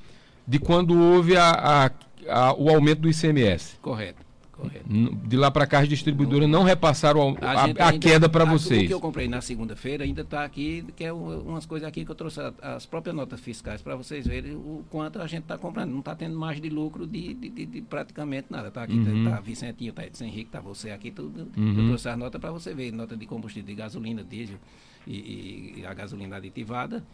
[0.47, 1.91] de quando houve a, a,
[2.29, 3.77] a, o aumento do ICMS.
[3.83, 4.31] Correto.
[4.63, 4.89] Correto.
[5.27, 8.85] De lá para cá as distribuidoras não, não repassaram a, a, a queda para vocês.
[8.85, 12.11] O que eu comprei na segunda-feira ainda está aqui, que é umas coisas aqui que
[12.11, 15.91] eu trouxe as próprias notas fiscais para vocês verem o quanto a gente está comprando.
[15.91, 18.69] Não está tendo mais de lucro de, de, de, de praticamente nada.
[18.69, 19.25] Está aqui, uhum.
[19.25, 21.51] tá, tá Vicentinho, está Edson Henrique, está você aqui, tudo.
[21.57, 21.79] Uhum.
[21.79, 24.59] Eu trouxe as notas para você ver, nota de combustível de gasolina, diesel
[25.07, 27.05] e, e a gasolina aditivada.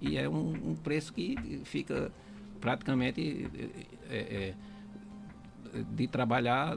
[0.00, 2.12] E é um, um preço que fica
[2.60, 3.48] praticamente
[4.10, 4.54] é, é,
[5.90, 6.76] de trabalhar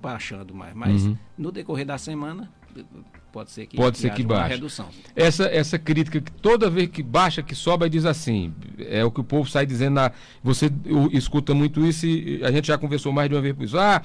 [0.00, 0.74] baixando mais.
[0.74, 1.16] Mas uhum.
[1.36, 2.50] no decorrer da semana
[3.32, 4.54] pode ser que pode ser que baixe.
[4.54, 4.88] redução.
[5.14, 9.20] Essa essa crítica que toda vez que baixa que sobe diz assim é o que
[9.20, 10.12] o povo sai dizendo na,
[10.42, 10.70] você
[11.12, 14.02] escuta muito isso e a gente já conversou mais de uma vez por isso ah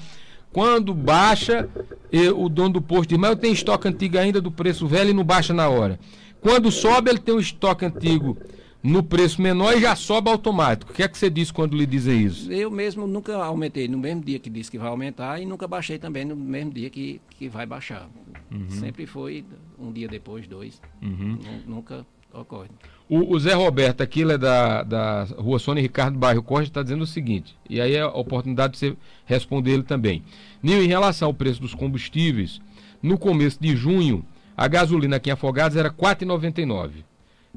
[0.52, 1.68] quando baixa
[2.12, 5.10] eu, o dono do posto diz mas eu tenho estoque antigo ainda do preço velho
[5.10, 5.98] e não baixa na hora
[6.40, 8.36] quando sobe ele tem um estoque antigo
[8.84, 10.92] no preço menor e já sobe automático.
[10.92, 12.52] O que é que você diz quando lhe dizem isso?
[12.52, 15.98] Eu mesmo nunca aumentei no mesmo dia que disse que vai aumentar e nunca baixei
[15.98, 18.06] também no mesmo dia que, que vai baixar.
[18.52, 18.68] Uhum.
[18.68, 19.42] Sempre foi
[19.78, 20.82] um dia depois, dois.
[21.00, 21.38] Uhum.
[21.66, 22.68] Nunca ocorre.
[23.08, 26.82] O, o, Zé Roberto, aqui ele é da, da Rua Sônia Ricardo Bairro Costa, está
[26.82, 30.22] dizendo o seguinte, e aí é a oportunidade de você responder ele também.
[30.62, 32.60] Nil, em relação ao preço dos combustíveis,
[33.02, 34.24] no começo de junho,
[34.56, 37.04] a gasolina aqui em Afogados era R$ 4,99.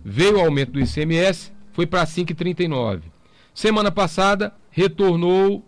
[0.03, 3.01] Veio o aumento do ICMS, foi para 5,39.
[3.53, 5.63] Semana passada, retornou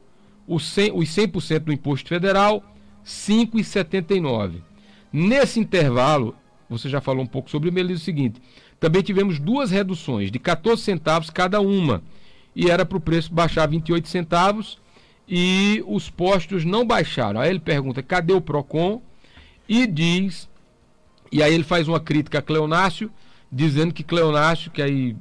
[0.47, 0.91] os 100%,
[1.35, 2.63] os 100 do imposto federal,
[3.05, 4.61] 5,79.
[5.11, 6.35] Nesse intervalo,
[6.69, 8.41] você já falou um pouco sobre, ele diz o seguinte:
[8.79, 12.01] também tivemos duas reduções de 14 centavos cada uma.
[12.55, 14.79] E era para o preço baixar 28 centavos
[15.27, 17.39] e os postos não baixaram.
[17.39, 19.01] Aí ele pergunta: cadê o PROCON?
[19.67, 20.49] E diz,
[21.31, 23.11] e aí ele faz uma crítica a Cleonácio
[23.51, 25.15] dizendo que Cleonácio, que aí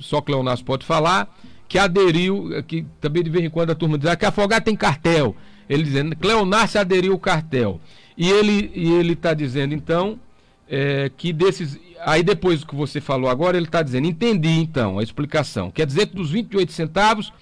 [0.00, 1.34] só Cleonácio pode falar,
[1.68, 4.76] que aderiu, que também de vez em quando a turma diz ah, que Afogado tem
[4.76, 5.34] cartel.
[5.68, 7.80] Ele dizendo, Cleonácio aderiu o cartel.
[8.16, 10.18] E ele e ele está dizendo, então,
[10.68, 11.78] é, que desses.
[12.00, 15.70] Aí depois do que você falou agora, ele está dizendo, entendi então a explicação.
[15.70, 17.32] Quer dizer que dos 28 centavos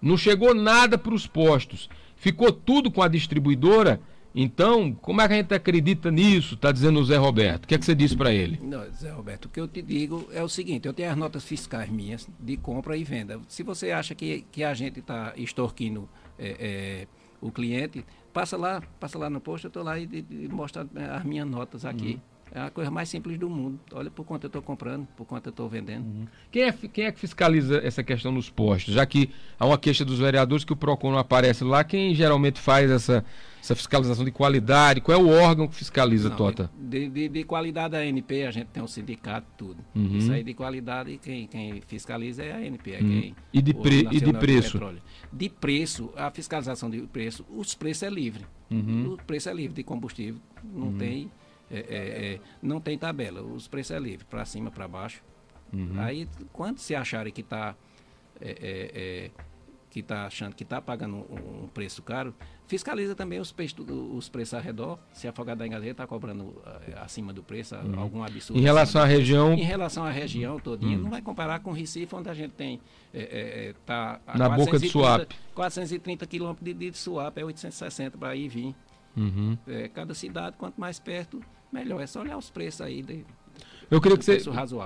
[0.00, 1.90] não chegou nada para os postos.
[2.16, 4.00] Ficou tudo com a distribuidora
[4.40, 6.54] então, como é que a gente acredita nisso?
[6.54, 7.64] Está dizendo o Zé Roberto.
[7.64, 8.56] O que, é que você disse para ele?
[8.62, 11.42] Não, Zé Roberto, o que eu te digo é o seguinte: eu tenho as notas
[11.42, 13.40] fiscais minhas de compra e venda.
[13.48, 17.06] Se você acha que, que a gente está extorquindo é, é,
[17.40, 21.24] o cliente, passa lá, passa lá no posto, eu estou lá e, e, mostro as
[21.24, 22.12] minhas notas aqui.
[22.12, 22.20] Uhum.
[22.52, 23.78] É a coisa mais simples do mundo.
[23.92, 26.04] Olha por quanto eu estou comprando, por quanto eu estou vendendo.
[26.04, 26.26] Uhum.
[26.50, 28.94] Quem, é, quem é que fiscaliza essa questão nos postos?
[28.94, 32.58] Já que há uma queixa dos vereadores que o PROCON não aparece lá, quem geralmente
[32.58, 33.24] faz essa,
[33.60, 35.00] essa fiscalização de qualidade?
[35.00, 36.70] Qual é o órgão que fiscaliza, não, Tota?
[36.78, 39.84] De, de, de, qualidade da ANP, a gente tem um sindicato, tudo.
[39.94, 40.16] Uhum.
[40.16, 42.92] Isso aí de qualidade, quem, quem fiscaliza é a ANP.
[42.92, 43.08] É uhum.
[43.08, 44.80] quem, e, de pre, e de preço?
[45.30, 48.46] De preço, a fiscalização de preço, os preços é livre.
[48.70, 49.14] Uhum.
[49.14, 50.40] O preço é livre de combustível.
[50.74, 50.98] Não uhum.
[50.98, 51.30] tem
[51.70, 55.22] é, é, é, não tem tabela, os preços é livre, para cima, para baixo.
[55.72, 56.00] Uhum.
[56.00, 57.76] Aí, quando se acharem que está
[58.40, 59.30] é, é, é,
[59.90, 62.34] que está achando que está pagando um, um, preço caro,
[62.66, 64.98] fiscaliza também os, preços, os preços ao redor.
[65.12, 66.62] Se a Afogada da Engazeira está cobrando
[66.96, 67.98] acima do preço, uhum.
[67.98, 68.60] algum absurdo.
[68.60, 69.54] Em relação à região.
[69.54, 71.04] Em relação à região todinha, uhum.
[71.04, 72.80] não vai comparar com Recife, onde a gente tem.
[73.86, 75.34] tá Na boca de Suape.
[75.54, 78.74] 430 quilômetros de, de Suape, é 860 para ir e vir.
[79.16, 79.58] Uhum.
[79.94, 81.40] cada cidade, quanto mais perto,
[81.72, 82.00] melhor.
[82.00, 83.02] É só olhar os preços aí.
[83.02, 83.24] De,
[83.90, 84.38] eu queria que você,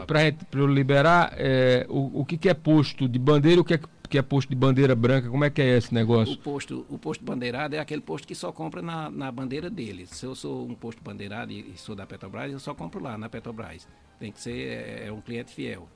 [0.06, 0.20] para
[0.52, 4.18] eu liberar, é, o, o que, que, é posto de bandeira o que é, que
[4.18, 6.34] é posto de bandeira branca, como é que é esse negócio?
[6.34, 10.06] O posto, o posto bandeirado é aquele posto que só compra na, na bandeira dele.
[10.06, 13.18] Se eu sou um posto bandeirado e, e sou da Petrobras, eu só compro lá
[13.18, 13.88] na Petrobras.
[14.20, 15.88] Tem que ser é, é um cliente fiel.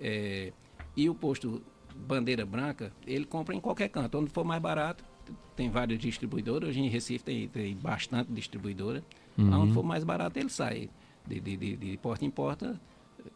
[0.00, 0.52] É,
[0.96, 1.62] e o posto
[1.94, 4.18] bandeira branca, ele compra em qualquer canto.
[4.18, 5.04] Onde for mais barato,
[5.54, 6.70] tem várias distribuidoras.
[6.70, 9.02] Hoje em Recife tem, tem bastante distribuidora.
[9.36, 9.62] Uhum.
[9.62, 10.88] Onde for mais barato, ele sai.
[11.26, 12.78] De, de, de, de porta em porta,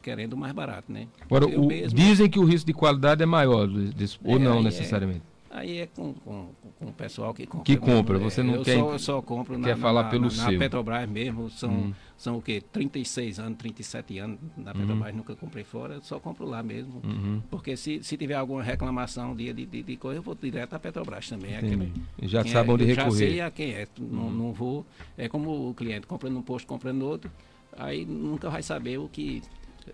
[0.03, 1.09] querendo mais barato, né?
[1.23, 1.97] Agora, o, mesmo...
[1.97, 4.63] dizem que o risco de qualidade é maior, é, ou não é.
[4.63, 5.23] necessariamente?
[5.35, 5.38] É.
[5.51, 7.65] Aí é com, com, com o pessoal que compra.
[7.65, 8.79] Que compra, você não eu quer.
[8.79, 10.53] Só, eu só compro quer na, falar na, pelo na, seu.
[10.53, 11.49] na Petrobras mesmo.
[11.49, 11.95] São, hum.
[12.17, 12.63] são o quê?
[12.73, 14.81] 36 anos, 37 anos na uhum.
[14.81, 17.01] Petrobras, nunca comprei fora, só compro lá mesmo.
[17.03, 17.43] Uhum.
[17.51, 20.79] Porque se, se tiver alguma reclamação de, de, de, de coisa, eu vou direto à
[20.79, 21.55] Petrobras também.
[21.55, 23.11] É aquele, já sabe é, onde recorrer.
[23.11, 23.89] Já sei a quem é.
[23.99, 24.07] Uhum.
[24.07, 24.85] Não, não vou.
[25.17, 27.31] É como o cliente comprando um posto, comprando outro.
[27.77, 29.43] Aí nunca vai saber o que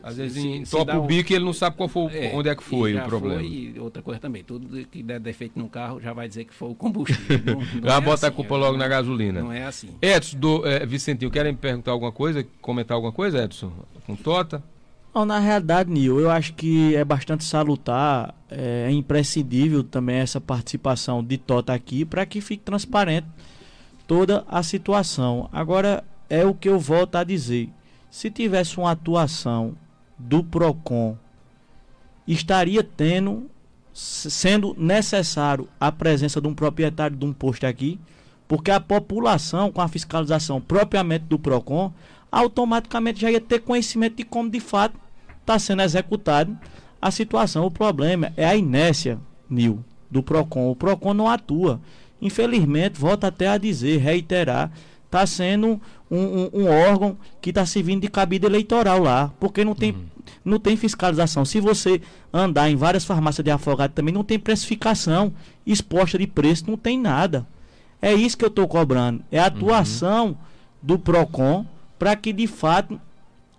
[0.02, 2.54] às vezes se, entopa o bico e ele não sabe qual foi, é, onde é
[2.54, 3.40] que foi o problema.
[3.40, 6.54] Foi, e outra coisa também, tudo que der defeito no carro já vai dizer que
[6.54, 7.24] foi o combustível.
[7.54, 9.40] Não, não já é bota assim, a culpa logo na gasolina.
[9.40, 9.90] Não é assim.
[10.00, 13.72] Edson, do, é, Vicentinho, querem me perguntar alguma coisa, comentar alguma coisa, Edson?
[14.06, 14.62] Com Tota?
[15.14, 20.40] Não, na realidade, Nil, eu acho que é bastante salutar, é, é imprescindível também essa
[20.40, 23.26] participação de Tota aqui para que fique transparente
[24.06, 25.48] toda a situação.
[25.52, 27.68] Agora, é o que eu volto a dizer.
[28.10, 29.76] Se tivesse uma atuação
[30.18, 31.16] do PROCON,
[32.26, 33.50] estaria tendo,
[33.92, 37.98] sendo necessário a presença de um proprietário de um posto aqui,
[38.46, 41.92] porque a população, com a fiscalização propriamente do PROCON,
[42.30, 44.98] automaticamente já ia ter conhecimento de como de fato
[45.40, 46.56] está sendo executado
[47.00, 47.66] a situação.
[47.66, 50.70] O problema é a inércia, Nil, do PROCON.
[50.70, 51.80] O PROCON não atua.
[52.20, 54.72] Infelizmente, volta até a dizer, reiterar,
[55.14, 59.74] está sendo um, um, um, órgão que está servindo de cabide eleitoral lá, porque não
[59.74, 60.04] tem, uhum.
[60.44, 61.44] não tem fiscalização.
[61.44, 65.32] Se você andar em várias farmácias de afogado também, não tem precificação
[65.64, 67.46] exposta de preço, não tem nada.
[68.02, 69.22] É isso que eu estou cobrando.
[69.30, 70.36] É a atuação uhum.
[70.82, 71.64] do PROCON
[71.96, 73.00] para que de fato,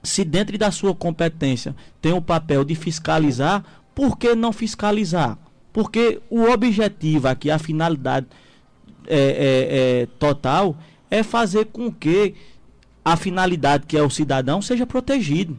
[0.03, 3.63] se dentro da sua competência tem o papel de fiscalizar,
[3.95, 5.37] por que não fiscalizar?
[5.71, 8.27] Porque o objetivo aqui, a finalidade
[9.07, 10.75] é, é, é, total,
[11.15, 12.35] é fazer com que
[13.03, 15.57] a finalidade que é o cidadão seja protegido.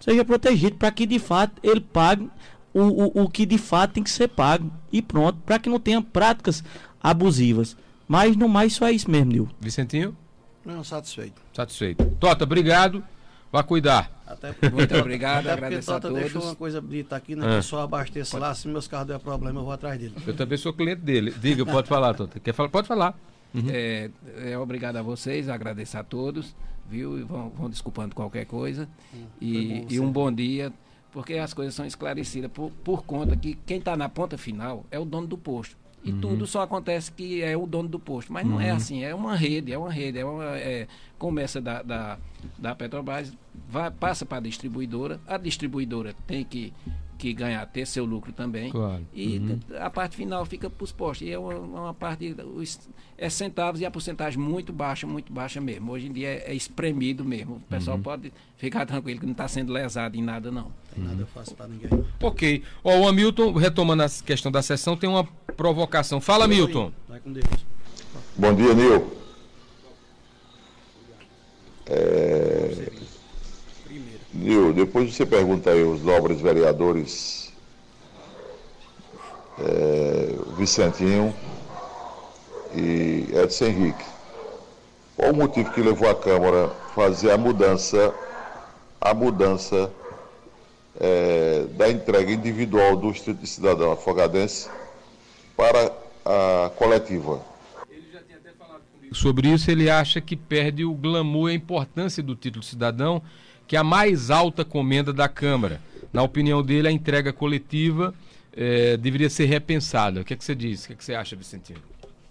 [0.00, 2.28] Seja protegido para que de fato ele pague
[2.74, 4.70] o, o, o que de fato tem que ser pago.
[4.92, 6.64] E pronto, para que não tenha práticas
[7.02, 7.76] abusivas.
[8.08, 9.48] Mas no mais só é isso mesmo, Nil.
[9.60, 10.16] Vicentinho?
[10.64, 11.40] Não, satisfeito.
[11.52, 12.04] Satisfeito.
[12.18, 13.02] Tota, obrigado.
[13.50, 14.10] Vá cuidar.
[14.26, 16.22] Até porque, Muito obrigado, até agradeço Tota a todos.
[16.22, 17.46] deixou uma coisa bonita aqui, né?
[17.46, 17.58] Ah.
[17.58, 20.14] Que só abasteça lá, se meus carros der problema, eu vou atrás dele.
[20.26, 21.34] Eu também sou cliente dele.
[21.38, 22.40] Diga, pode falar, Tota.
[22.40, 22.70] Quer falar?
[22.70, 23.14] Pode falar.
[23.54, 23.64] Uhum.
[23.68, 26.54] É, é, obrigado a vocês, agradeço a todos,
[26.88, 27.18] viu?
[27.18, 28.88] E vão, vão desculpando qualquer coisa.
[29.14, 30.72] Hum, e, e um bom dia,
[31.10, 34.98] porque as coisas são esclarecidas por, por conta que quem está na ponta final é
[34.98, 35.76] o dono do posto.
[36.04, 36.20] E uhum.
[36.20, 38.32] tudo só acontece que é o dono do posto.
[38.32, 38.70] Mas não é uhum.
[38.70, 40.58] é assim, é uma rede, é uma rede, é uma.
[40.58, 42.18] É, começa da, da,
[42.58, 43.32] da Petrobras,
[43.68, 46.72] vai, passa para a distribuidora, a distribuidora tem que
[47.22, 48.70] que ganhar, ter seu lucro também.
[48.70, 49.06] Claro.
[49.14, 49.60] E uhum.
[49.78, 51.28] a parte final fica para os postos.
[51.28, 52.80] E é uma, uma parte, os,
[53.16, 55.92] é centavos e a porcentagem muito baixa, muito baixa mesmo.
[55.92, 57.56] Hoje em dia é, é espremido mesmo.
[57.56, 58.02] O pessoal uhum.
[58.02, 60.72] pode ficar tranquilo que não está sendo lesado em nada, não.
[60.92, 61.90] Tem nada fácil para ninguém.
[62.20, 62.64] Ok.
[62.82, 65.24] Ó, o Hamilton, retomando a questão da sessão, tem uma
[65.56, 66.20] provocação.
[66.20, 66.92] Fala, Milton.
[67.08, 67.46] Vai com Deus.
[68.36, 69.16] Bom dia, Nil.
[71.86, 73.01] É...
[74.34, 77.52] Nil, depois você pergunta aí aos nobres vereadores
[79.58, 81.34] é, Vicentinho
[82.74, 84.04] e Edson Henrique.
[85.16, 88.14] Qual o motivo que levou a Câmara a fazer a mudança,
[89.00, 89.90] a mudança
[90.98, 94.70] é, da entrega individual do Distrito de Cidadão Afogadense
[95.54, 95.92] para
[96.24, 97.40] a coletiva?
[99.12, 103.22] Sobre isso, ele acha que perde o glamour e a importância do título de cidadão
[103.66, 105.80] que é a mais alta comenda da Câmara.
[106.12, 108.14] Na opinião dele, a entrega coletiva
[108.52, 110.20] é, deveria ser repensada.
[110.20, 110.84] O que, é que você diz?
[110.84, 111.80] O que, é que você acha, Vicentino?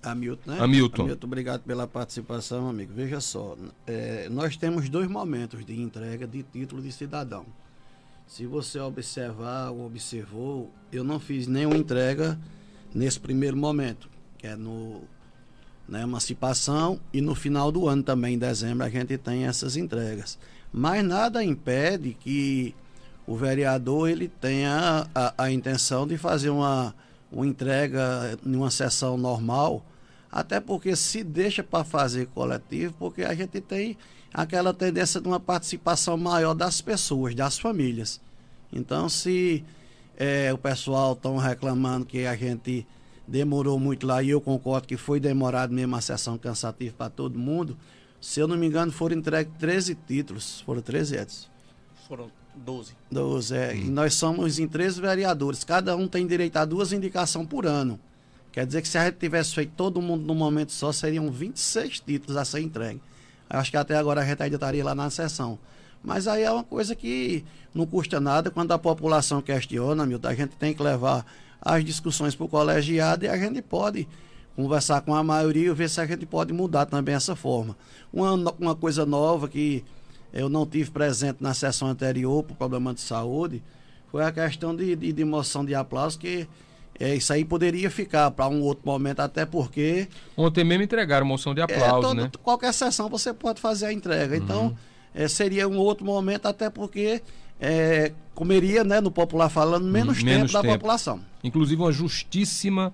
[0.03, 0.59] Hamilton, né?
[0.59, 1.03] Hamilton.
[1.03, 2.91] Hamilton, obrigado pela participação, amigo.
[2.93, 7.45] Veja só, é, nós temos dois momentos de entrega de título de cidadão.
[8.27, 12.39] Se você observar ou observou, eu não fiz nenhuma entrega
[12.93, 15.01] nesse primeiro momento, que é no
[15.87, 20.39] na emancipação e no final do ano também, em dezembro, a gente tem essas entregas.
[20.71, 22.73] Mas nada impede que
[23.27, 26.95] o vereador ele tenha a, a intenção de fazer uma,
[27.31, 29.85] uma entrega em uma sessão normal,
[30.31, 33.97] até porque se deixa para fazer coletivo, porque a gente tem
[34.33, 38.21] aquela tendência de uma participação maior das pessoas, das famílias.
[38.71, 39.63] Então, se
[40.17, 42.87] é, o pessoal estão reclamando que a gente
[43.27, 47.37] demorou muito lá, e eu concordo que foi demorado mesmo a sessão cansativa para todo
[47.37, 47.77] mundo,
[48.21, 50.61] se eu não me engano, foram entregues 13 títulos.
[50.61, 51.47] Foram 13, Edson?
[52.07, 52.93] Foram 12.
[53.11, 53.73] 12, é.
[53.73, 53.77] Hum.
[53.77, 55.63] E nós somos em 13 vereadores.
[55.63, 57.99] Cada um tem direito a duas indicações por ano.
[58.51, 62.01] Quer dizer que se a gente tivesse feito todo mundo num momento só, seriam 26
[62.01, 63.01] títulos a ser entregue.
[63.49, 65.57] Acho que até agora a gente ainda estaria lá na sessão.
[66.03, 68.51] Mas aí é uma coisa que não custa nada.
[68.51, 71.25] Quando a população questiona, Milton, a gente tem que levar
[71.61, 74.07] as discussões para o colegiado e a gente pode
[74.55, 77.75] conversar com a maioria e ver se a gente pode mudar também essa forma.
[78.11, 79.83] Uma, uma coisa nova que
[80.33, 83.61] eu não tive presente na sessão anterior por problema de saúde
[84.11, 86.47] foi a questão de, de, de moção de aplauso que
[86.99, 90.07] é, isso aí poderia ficar para um outro momento, até porque.
[90.37, 92.31] Ontem mesmo entregaram moção de aplauso, é, todo, né?
[92.43, 94.37] Qualquer sessão você pode fazer a entrega.
[94.37, 94.75] Então, uhum.
[95.15, 97.23] é, seria um outro momento, até porque
[97.59, 101.21] é, comeria, né, no popular falando, menos, hum, menos tempo, tempo da população.
[101.43, 102.93] Inclusive, uma justíssima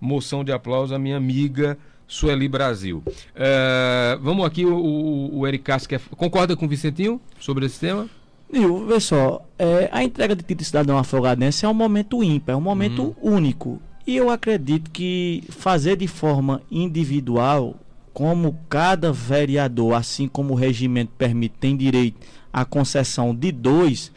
[0.00, 1.76] moção de aplauso à minha amiga
[2.10, 3.02] Sueli Brasil.
[3.36, 7.78] É, vamos aqui, o, o, o Eric Castro quer, concorda com o Vicentinho sobre esse
[7.78, 8.08] tema?
[8.52, 12.54] Nil, vê só, é, a entrega de título de cidadão afogadense é um momento ímpar,
[12.54, 13.34] é um momento uhum.
[13.34, 13.80] único.
[14.04, 17.76] E eu acredito que fazer de forma individual,
[18.12, 24.10] como cada vereador, assim como o regimento permite, tem direito à concessão de dois,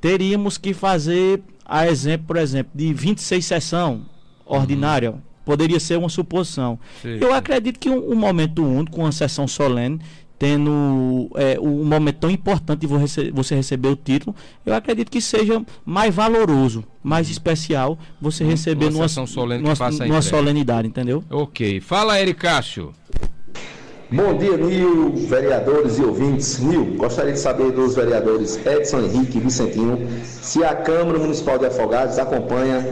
[0.00, 4.15] teríamos que fazer, a exemplo, por exemplo, de 26 sessão
[4.46, 5.10] ordinária.
[5.10, 5.20] Uhum.
[5.44, 6.78] Poderia ser uma suposição.
[7.02, 7.18] Sim.
[7.20, 10.00] Eu acredito que um, um momento único, uma sessão solene,
[10.38, 12.86] tendo é, um momento tão importante de
[13.32, 14.34] você receber o título,
[14.64, 20.22] eu acredito que seja mais valoroso, mais especial você receber uma numa, solene numa, numa
[20.22, 21.24] solenidade, entendeu?
[21.30, 21.80] Ok.
[21.80, 22.92] Fala, Eric Cássio.
[24.10, 26.60] Bom dia, Nil, vereadores e ouvintes.
[26.60, 31.66] Nil, gostaria de saber dos vereadores Edson Henrique e Vicentinho se a Câmara Municipal de
[31.66, 32.86] Afogados acompanha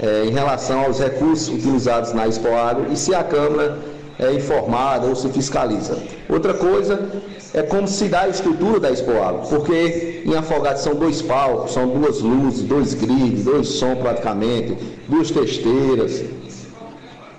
[0.00, 3.78] é, em relação aos recursos utilizados na Expo Agro e se a Câmara
[4.18, 5.98] é informada ou se fiscaliza.
[6.28, 7.08] Outra coisa
[7.52, 11.72] é como se dá a estrutura da Expo Agro, porque em Afogados são dois palcos,
[11.72, 14.76] são duas luzes, dois grids, dois sons praticamente,
[15.08, 16.24] duas testeiras,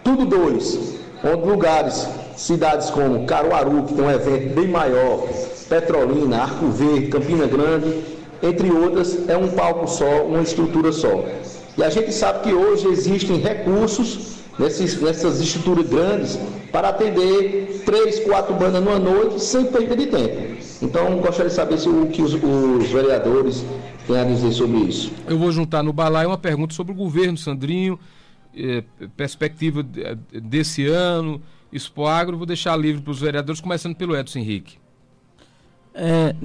[0.04, 5.28] tudo dois, onde lugares, cidades como Caruaru, que tem um evento bem maior,
[5.68, 8.04] Petrolina, Arco Verde, Campina Grande,
[8.42, 11.26] entre outras, é um palco só, uma estrutura só.
[11.78, 16.40] E a gente sabe que hoje existem recursos nesses, nessas estruturas grandes
[16.72, 20.58] para atender três, quatro bandas numa noite sem perda de tempo.
[20.82, 23.64] Então, gostaria de saber se, o que os, os vereadores
[24.06, 25.12] têm a dizer sobre isso.
[25.28, 28.00] Eu vou juntar no balaio uma pergunta sobre o governo, Sandrinho,
[28.56, 28.84] eh,
[29.16, 29.84] perspectiva
[30.32, 34.78] desse ano, Expo Agro, vou deixar livre para os vereadores, começando pelo Edson Henrique.
[35.94, 36.36] É,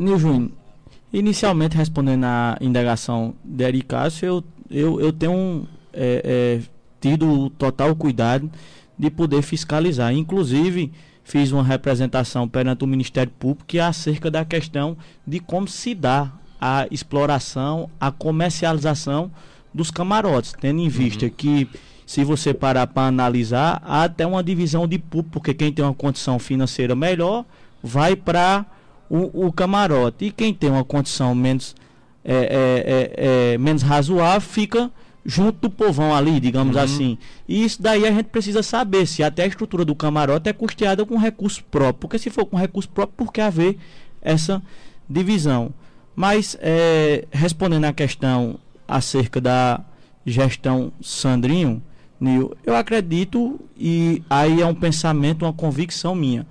[1.12, 6.60] inicialmente respondendo à indagação de Ericácio, eu, eu, eu tenho é, é,
[7.00, 8.50] tido total cuidado
[8.98, 10.12] de poder fiscalizar.
[10.12, 10.92] Inclusive,
[11.24, 14.96] fiz uma representação perante o Ministério Público que é acerca da questão
[15.26, 19.30] de como se dá a exploração, a comercialização
[19.74, 21.32] dos camarotes, tendo em vista uhum.
[21.36, 21.68] que
[22.06, 25.94] se você parar para analisar, há até uma divisão de público, porque quem tem uma
[25.94, 27.44] condição financeira melhor
[27.82, 28.66] vai para
[29.08, 31.74] o, o, camarote e quem tem uma condição menos
[32.24, 34.90] é, é, é, é menos razoável fica
[35.24, 36.82] junto do povão ali, digamos uhum.
[36.82, 37.18] assim.
[37.48, 41.04] E isso daí a gente precisa saber se até a estrutura do camarote é custeada
[41.06, 42.00] com recurso próprio.
[42.00, 43.78] Porque se for com recurso próprio, por que haver
[44.20, 44.62] essa
[45.08, 45.72] divisão?
[46.14, 49.80] Mas, é, respondendo à questão acerca da
[50.26, 51.82] gestão Sandrinho,
[52.20, 56.46] Nil, eu acredito, e aí é um pensamento, uma convicção minha,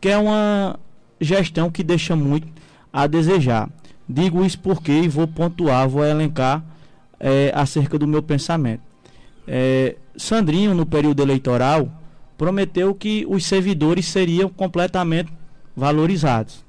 [0.00, 0.78] que é uma
[1.20, 2.48] gestão que deixa muito
[2.92, 3.68] a desejar.
[4.12, 6.64] Digo isso porque, vou pontuar, vou elencar
[7.20, 8.82] é, acerca do meu pensamento.
[9.46, 11.88] É, Sandrinho, no período eleitoral,
[12.36, 15.32] prometeu que os servidores seriam completamente
[15.76, 16.64] valorizados.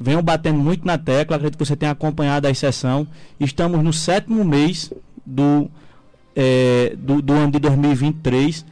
[0.00, 3.06] Venho batendo muito na tecla, acredito que você tenha acompanhado a sessão.
[3.38, 4.90] Estamos no sétimo mês
[5.26, 5.70] do,
[6.34, 8.64] é, do, do ano de 2023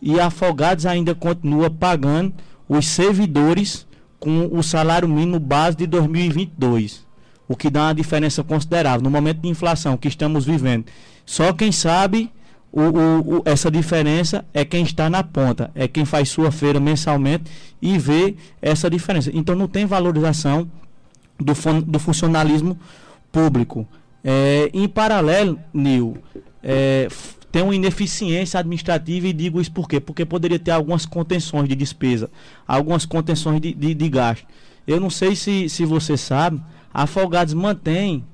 [0.00, 2.32] e Afogados ainda continua pagando
[2.68, 3.84] os servidores
[4.20, 7.07] com o salário mínimo base de 2022
[7.48, 10.84] o que dá uma diferença considerável no momento de inflação que estamos vivendo.
[11.24, 12.30] Só quem sabe
[12.70, 16.78] o, o, o, essa diferença é quem está na ponta, é quem faz sua feira
[16.78, 19.30] mensalmente e vê essa diferença.
[19.32, 20.70] Então não tem valorização
[21.38, 21.54] do,
[21.86, 22.78] do funcionalismo
[23.32, 23.86] público.
[24.22, 26.18] É, em paralelo, Nil,
[26.62, 27.08] é,
[27.50, 29.98] tem uma ineficiência administrativa e digo isso por quê?
[29.98, 32.30] Porque poderia ter algumas contenções de despesa,
[32.66, 34.46] algumas contenções de, de, de gasto.
[34.86, 36.60] Eu não sei se, se você sabe,
[36.98, 38.24] a Afogados mantém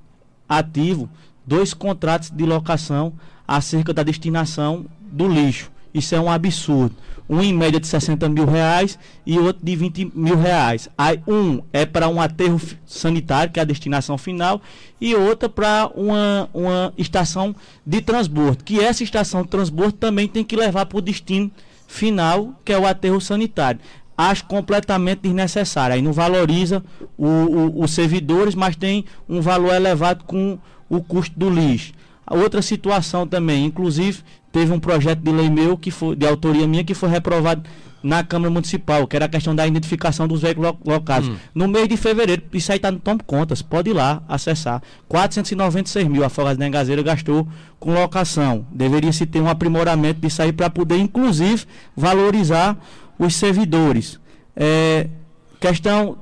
[0.49, 1.07] ativo
[1.47, 3.13] dois contratos de locação
[3.47, 5.71] acerca da destinação do lixo.
[5.93, 6.97] Isso é um absurdo.
[7.29, 10.89] Um em média de 60 mil reais e outro de 20 mil reais.
[10.97, 14.63] Aí um é para um aterro sanitário, que é a destinação final,
[14.99, 17.55] e outra para uma, uma estação
[17.87, 21.51] de transbordo, que essa estação de transbordo também tem que levar para o destino
[21.87, 23.79] final, que é o aterro sanitário
[24.17, 25.95] acho completamente desnecessário.
[25.95, 26.83] Aí não valoriza
[27.17, 30.59] o, o, os servidores, mas tem um valor elevado com
[30.89, 31.93] o custo do lixo.
[32.27, 36.67] A outra situação também, inclusive, teve um projeto de lei meu, que foi, de autoria
[36.67, 37.63] minha, que foi reprovado
[38.05, 41.27] na Câmara Municipal, que era a questão da identificação dos veículos locais.
[41.27, 41.37] Hum.
[41.55, 44.83] No mês de fevereiro, isso aí está no Tom Contas, pode ir lá acessar.
[45.09, 47.49] 496 mil a Fogas da Engazeira gastou
[47.81, 48.67] com locação.
[48.71, 51.65] Deveria se ter um aprimoramento disso aí para poder, inclusive,
[51.97, 52.77] valorizar
[53.19, 54.19] os servidores.
[54.57, 55.09] É,
[55.61, 56.19] questão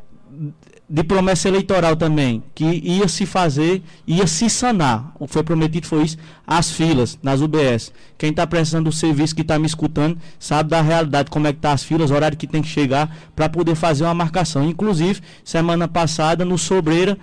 [0.92, 5.10] de promessa eleitoral também, que ia se fazer, ia se sanar.
[5.18, 7.90] O que foi prometido foi isso, as filas nas UBS.
[8.18, 11.60] Quem está precisando do serviço, que está me escutando, sabe da realidade, como é que
[11.60, 14.68] tá as filas, horário que tem que chegar para poder fazer uma marcação.
[14.68, 17.16] Inclusive, semana passada, no Sobreira,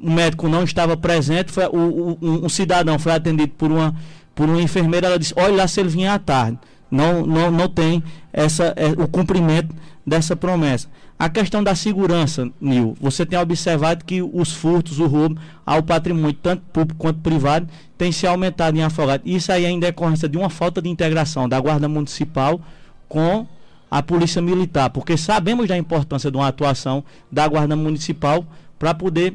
[0.00, 3.92] o médico não estava presente, foi, o, o um, um cidadão foi atendido por uma,
[4.36, 6.58] por uma enfermeira, ela disse, olha lá se ele vinha à tarde
[6.90, 9.74] não, não, não tem essa, é, o cumprimento
[10.06, 10.88] dessa promessa.
[11.18, 16.34] A questão da segurança, Nil, você tem observado que os furtos, o roubo ao patrimônio,
[16.34, 17.66] tanto público quanto privado,
[17.96, 19.22] tem se aumentado em Afogado.
[19.24, 22.60] Isso aí ainda é decorrência de uma falta de integração da Guarda Municipal
[23.08, 23.46] com
[23.90, 28.44] a Polícia Militar, porque sabemos da importância de uma atuação da Guarda Municipal
[28.78, 29.34] para poder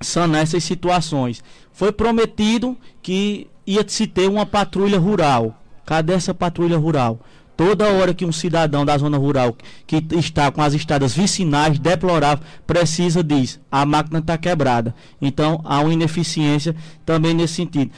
[0.00, 1.42] sanar essas situações.
[1.72, 5.59] Foi prometido que ia se ter uma patrulha rural.
[5.90, 7.18] Cadê essa patrulha rural?
[7.56, 9.56] Toda hora que um cidadão da zona rural
[9.88, 14.94] que está com as estradas vicinais deploráveis precisa diz, a máquina está quebrada.
[15.20, 17.90] Então há uma ineficiência também nesse sentido.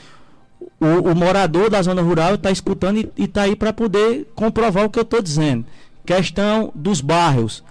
[0.81, 4.89] O, o morador da zona rural está escutando e está aí para poder comprovar o
[4.89, 5.63] que eu estou dizendo.
[6.03, 7.63] Questão dos bairros,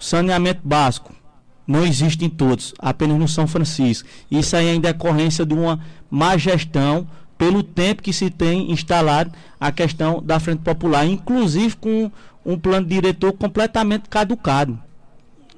[0.00, 1.14] saneamento básico
[1.64, 4.08] não existe em todos, apenas no São Francisco.
[4.28, 5.78] Isso aí é em decorrência de uma
[6.10, 7.06] má gestão
[7.40, 12.12] pelo tempo que se tem instalado a questão da Frente Popular, inclusive com
[12.44, 14.78] um plano diretor completamente caducado.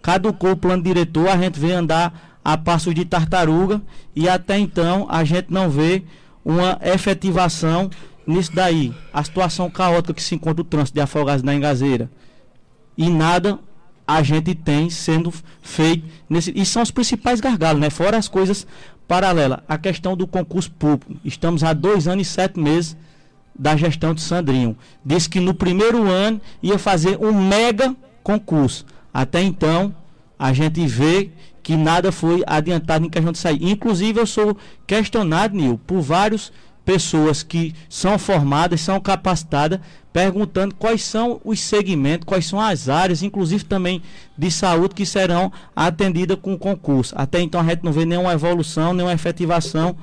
[0.00, 3.82] Caducou o plano diretor, a gente vê andar a passos de tartaruga
[4.14, 6.04] e até então a gente não vê
[6.44, 7.90] uma efetivação
[8.24, 8.94] nisso daí.
[9.12, 12.08] A situação caótica que se encontra o trânsito de afogados na Engazeira.
[12.96, 13.58] E nada
[14.06, 17.90] a gente tem sendo feito nesse e são os principais gargalos, né?
[17.90, 18.66] Fora as coisas
[19.06, 21.14] paralelas, a questão do concurso público.
[21.24, 22.96] Estamos há dois anos e sete meses
[23.54, 24.76] da gestão de Sandrinho.
[25.04, 28.86] Disse que no primeiro ano ia fazer um mega concurso.
[29.12, 29.94] Até então,
[30.38, 31.30] a gente vê
[31.62, 33.58] que nada foi adiantado em questão de sair.
[33.62, 36.52] Inclusive, eu sou questionado, Nil, por várias
[36.84, 39.78] pessoas que são formadas, são capacitadas
[40.12, 44.02] perguntando quais são os segmentos, quais são as áreas, inclusive também
[44.36, 47.14] de saúde, que serão atendidas com o concurso.
[47.16, 49.96] Até então a gente não vê nenhuma evolução, nenhuma efetivação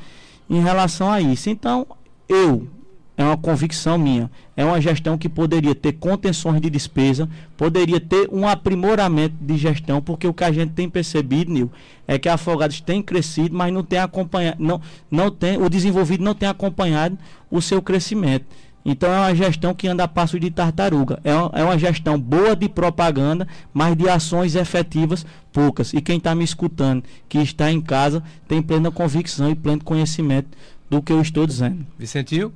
[0.49, 1.49] em relação a isso.
[1.49, 1.85] Então,
[2.27, 2.67] eu,
[3.15, 8.27] é uma convicção minha, é uma gestão que poderia ter contenções de despesa, poderia ter
[8.31, 11.71] um aprimoramento de gestão, porque o que a gente tem percebido, Nil,
[12.07, 14.81] é que a Afogados tem crescido, mas não tem acompanhado, não,
[15.11, 17.17] não tem, o desenvolvido não tem acompanhado
[17.51, 18.45] o seu crescimento.
[18.89, 21.19] Então é uma gestão que anda a passo de tartaruga.
[21.23, 25.23] É uma, é uma gestão boa de propaganda, mas de ações efetivas
[25.53, 25.93] poucas.
[25.93, 30.57] E quem está me escutando, que está em casa, tem plena convicção e pleno conhecimento
[30.89, 31.85] do que eu estou dizendo.
[31.99, 32.51] Vicentinho?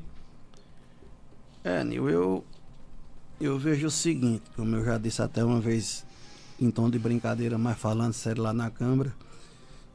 [1.63, 2.43] É, Nil, eu,
[3.39, 6.03] eu vejo o seguinte, como eu já disse até uma vez
[6.59, 9.13] em tom de brincadeira, mas falando sério lá na Câmara,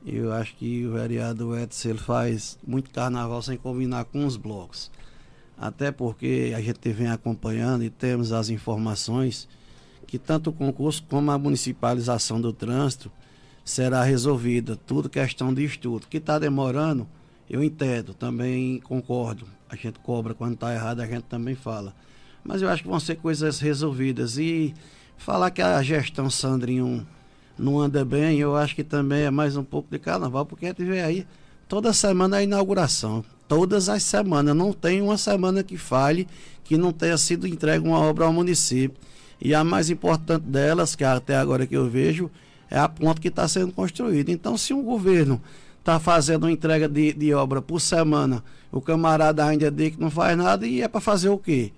[0.07, 4.89] eu acho que o vereador Edson ele faz muito carnaval sem combinar com os blocos
[5.61, 9.49] até porque a gente vem acompanhando e temos as informações
[10.07, 13.11] que tanto o concurso como a municipalização do trânsito
[13.65, 16.07] será resolvida, tudo questão de estudo.
[16.09, 17.07] Que está demorando,
[17.51, 19.47] eu entendo, também concordo.
[19.69, 21.95] A gente cobra quando está errado, a gente também fala.
[22.43, 24.39] Mas eu acho que vão ser coisas resolvidas.
[24.39, 24.75] E
[25.19, 27.07] falar que a gestão Sandrinho
[27.59, 30.69] não anda bem, eu acho que também é mais um pouco de carnaval, porque a
[30.69, 31.27] gente vê aí
[31.69, 34.55] toda semana a inauguração todas as semanas.
[34.55, 36.29] Não tem uma semana que fale
[36.63, 38.97] que não tenha sido entregue uma obra ao município.
[39.41, 42.31] E a mais importante delas, que até agora que eu vejo,
[42.71, 44.31] é a ponte que está sendo construída.
[44.31, 45.41] Então, se um governo
[45.79, 50.11] está fazendo uma entrega de, de obra por semana, o camarada ainda diz que não
[50.11, 51.73] faz nada e é para fazer o quê?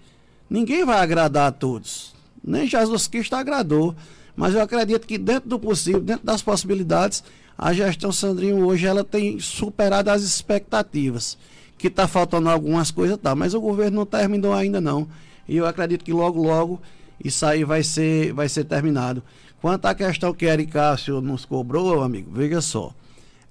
[0.48, 2.12] Ninguém vai agradar a todos.
[2.42, 3.94] Nem Jesus Cristo agradou.
[4.34, 7.22] Mas eu acredito que dentro do possível, dentro das possibilidades,
[7.56, 11.38] a gestão Sandrinho hoje ela tem superado as expectativas
[11.80, 15.08] que está faltando algumas coisas, tá, mas o governo não terminou ainda não.
[15.48, 16.80] E eu acredito que logo, logo
[17.22, 19.22] isso aí vai ser, vai ser terminado.
[19.60, 22.94] Quanto à questão que Eric Cássio nos cobrou, amigo, veja só.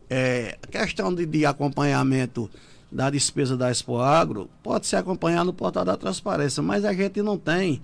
[0.09, 2.49] É, a questão de, de acompanhamento
[2.91, 7.21] da despesa da Expo Agro pode ser acompanhado no portal da transparência, mas a gente
[7.21, 7.81] não tem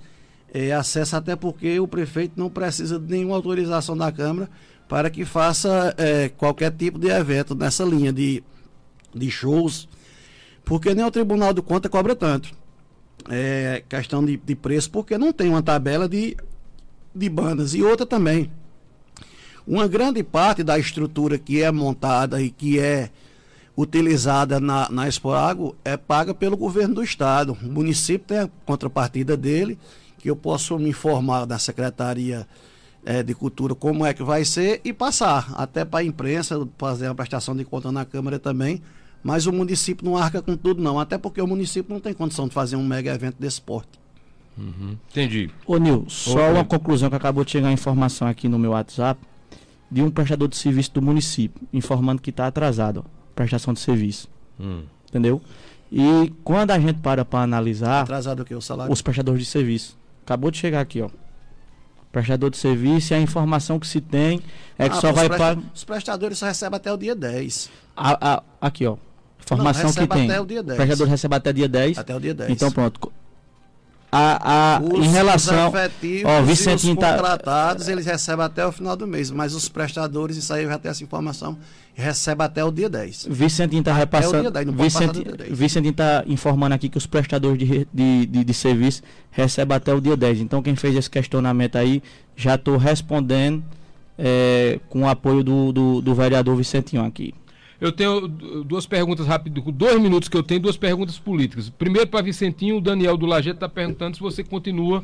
[0.53, 4.49] é, acesso, até porque o prefeito não precisa de nenhuma autorização da Câmara
[4.87, 8.43] para que faça é, qualquer tipo de evento nessa linha de,
[9.13, 9.87] de shows,
[10.65, 12.51] porque nem o Tribunal do Conta cobra tanto.
[13.29, 16.35] É questão de, de preço, porque não tem uma tabela de,
[17.13, 17.73] de bandas.
[17.73, 18.51] E outra também.
[19.65, 23.09] Uma grande parte da estrutura que é montada e que é
[23.77, 27.57] utilizada na, na Expoago é paga pelo governo do estado.
[27.61, 29.77] O município tem a contrapartida dele,
[30.17, 32.47] que eu posso me informar da Secretaria
[33.03, 37.07] é, de Cultura como é que vai ser e passar até para a imprensa, fazer
[37.07, 38.81] uma prestação de conta na Câmara também,
[39.25, 40.99] mas o município não arca com tudo, não.
[40.99, 43.89] Até porque o município não tem condição de fazer um mega evento desse porte.
[44.55, 44.95] Uhum.
[45.09, 45.49] Entendi.
[45.65, 49.19] Ô, Nil, só uma conclusão que acabou de chegar a informação aqui no meu WhatsApp
[49.89, 54.29] de um prestador de serviço do município, informando que está atrasado, ó, prestação de serviço.
[54.59, 54.83] Hum.
[55.09, 55.41] Entendeu?
[55.91, 58.03] E quando a gente para para analisar.
[58.03, 58.53] Atrasado o que?
[58.53, 58.93] O salário?
[58.93, 59.97] Os prestadores de serviço.
[60.23, 61.09] Acabou de chegar aqui, ó.
[62.11, 64.39] Prestador de serviço e a informação que se tem
[64.77, 65.63] é que Ah, só vai presta- pagar.
[65.73, 67.69] Os prestadores só recebem até o dia 10.
[67.95, 68.95] A- a- aqui, ó.
[69.45, 70.29] Informação Não, que tem.
[70.29, 70.77] até o dia 10.
[70.77, 71.97] Prestador recebe até dia 10.
[71.97, 72.49] Até o dia 10.
[72.51, 73.11] Então pronto.
[74.11, 75.69] A, a, Os, em relação.
[75.69, 79.29] os Ó, e os Vicentinho tá- contratados, eles recebem até o final do mês.
[79.29, 81.57] Mas os prestadores, isso aí eu já tenho essa informação,
[81.93, 83.27] recebe até o dia 10.
[83.29, 84.41] Vicentinho está o repassando.
[84.41, 85.59] dia 10, não pode passar do Vicentinho, dia 10.
[85.59, 89.99] Vicentinho está informando aqui que os prestadores de, de, de, de serviço recebem até o
[89.99, 90.39] dia 10.
[90.39, 92.01] Então, quem fez esse questionamento aí,
[92.37, 93.61] já estou respondendo
[94.17, 97.33] é, com o apoio do, do, do vereador Vicentinho aqui.
[97.79, 101.69] Eu tenho du- duas perguntas rápidas, com dois minutos que eu tenho, duas perguntas políticas.
[101.69, 105.03] Primeiro para Vicentinho, o Daniel do Lajeto está perguntando se você continua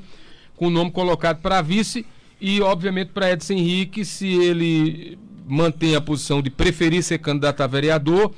[0.55, 2.05] com o nome colocado para vice
[2.39, 5.17] e, obviamente, para Edson Henrique, se ele
[5.47, 8.34] mantém a posição de preferir ser candidato a vereador,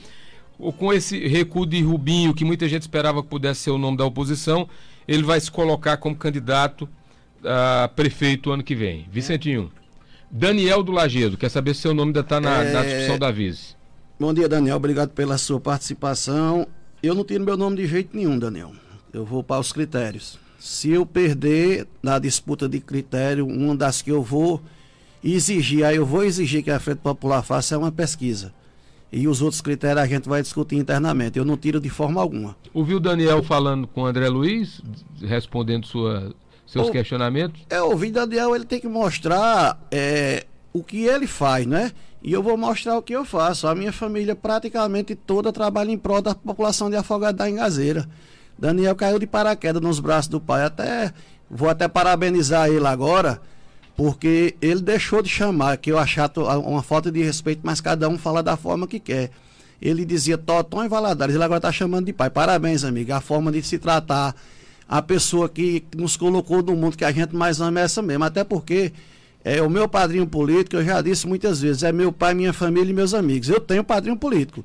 [0.57, 3.97] ou com esse recuo de Rubinho, que muita gente esperava que pudesse ser o nome
[3.97, 4.67] da oposição,
[5.07, 6.87] ele vai se colocar como candidato
[7.43, 9.05] a prefeito ano que vem.
[9.11, 9.71] Vicentinho.
[10.31, 13.29] Daniel do Lagedo, quer saber se seu nome ainda está na, na É, discussão da
[13.29, 13.75] vice.
[14.23, 14.77] Bom dia, Daniel.
[14.77, 16.65] Obrigado pela sua participação.
[17.03, 18.71] Eu não tiro meu nome de jeito nenhum, Daniel.
[19.11, 20.39] Eu vou para os critérios.
[20.57, 24.61] Se eu perder na disputa de critério, uma das que eu vou
[25.21, 28.53] exigir, aí eu vou exigir que a Frente Popular faça é uma pesquisa.
[29.11, 31.37] E os outros critérios a gente vai discutir internamente.
[31.37, 32.55] Eu não tiro de forma alguma.
[32.73, 34.81] Ouviu o Daniel falando com o André Luiz,
[35.21, 36.33] respondendo sua,
[36.65, 37.61] seus Ô, questionamentos?
[37.69, 41.91] É, o vídeo Daniel ele tem que mostrar é, o que ele faz, né?
[42.23, 43.67] E eu vou mostrar o que eu faço.
[43.67, 48.07] A minha família praticamente toda trabalha em prol da população de Afogado da Engazeira.
[48.57, 50.63] Daniel caiu de paraquedas nos braços do pai.
[50.63, 51.13] Até
[51.51, 53.41] vou até parabenizar ele agora,
[53.95, 58.07] porque ele deixou de chamar, que eu achar to- uma falta de respeito, mas cada
[58.07, 59.29] um fala da forma que quer.
[59.81, 62.29] Ele dizia Toton e Valadares, ele agora está chamando de pai.
[62.29, 63.11] Parabéns, amigo.
[63.11, 64.33] A forma de se tratar
[64.87, 68.23] a pessoa que nos colocou no mundo que a gente mais ama é essa mesmo.
[68.23, 68.93] Até porque
[69.43, 72.91] é o meu padrinho político, eu já disse muitas vezes, é meu pai, minha família
[72.91, 73.49] e meus amigos.
[73.49, 74.63] Eu tenho padrinho político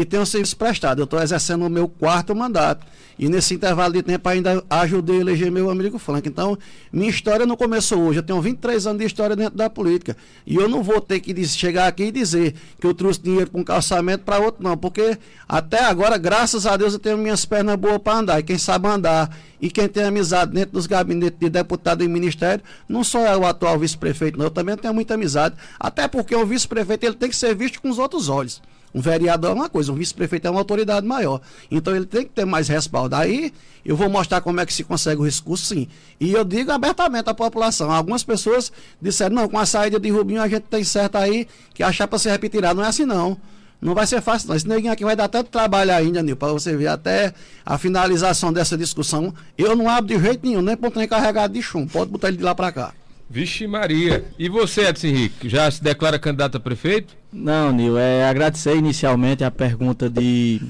[0.00, 1.00] e tenho serviço prestado.
[1.00, 2.86] Eu estou exercendo o meu quarto mandato.
[3.18, 6.28] E nesse intervalo de tempo ainda ajudei a eleger meu amigo Frank.
[6.28, 6.56] Então,
[6.92, 8.20] minha história não começou hoje.
[8.20, 10.16] Eu tenho 23 anos de história dentro da política.
[10.46, 13.60] E eu não vou ter que chegar aqui e dizer que eu trouxe dinheiro para
[13.60, 14.76] um calçamento para outro, não.
[14.76, 15.18] Porque
[15.48, 18.38] até agora, graças a Deus, eu tenho minhas pernas boas para andar.
[18.38, 22.62] E quem sabe andar e quem tem amizade dentro dos gabinetes de deputado e ministério,
[22.88, 24.46] não só é o atual vice-prefeito, não.
[24.46, 25.56] Eu também tenho muita amizade.
[25.80, 28.62] Até porque o vice-prefeito ele tem que ser visto com os outros olhos.
[28.94, 31.40] Um vereador é uma coisa, um vice-prefeito é uma autoridade maior.
[31.70, 33.14] Então ele tem que ter mais respaldo.
[33.14, 33.52] Aí
[33.84, 35.88] eu vou mostrar como é que se consegue o recurso, sim.
[36.18, 37.90] E eu digo abertamente à população.
[37.90, 41.82] Algumas pessoas disseram, não, com a saída de Rubinho a gente tem certo aí que
[41.82, 42.72] a chapa se repetirá.
[42.72, 43.36] Não é assim não.
[43.80, 44.56] Não vai ser fácil, não.
[44.56, 47.32] Esse neguinho aqui vai dar tanto trabalho ainda, Nil, para você ver até
[47.64, 49.32] a finalização dessa discussão.
[49.56, 51.90] Eu não abro de jeito nenhum, nem um trem carregado de chumbo.
[51.92, 52.92] Pode botar ele de lá para cá.
[53.30, 54.24] Vixe Maria.
[54.38, 57.14] E você, Edson Henrique, já se declara candidato a prefeito?
[57.32, 60.60] Não, Nil, é agradecer inicialmente a pergunta de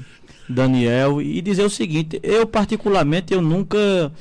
[0.47, 4.11] Daniel e dizer o seguinte, eu particularmente eu nunca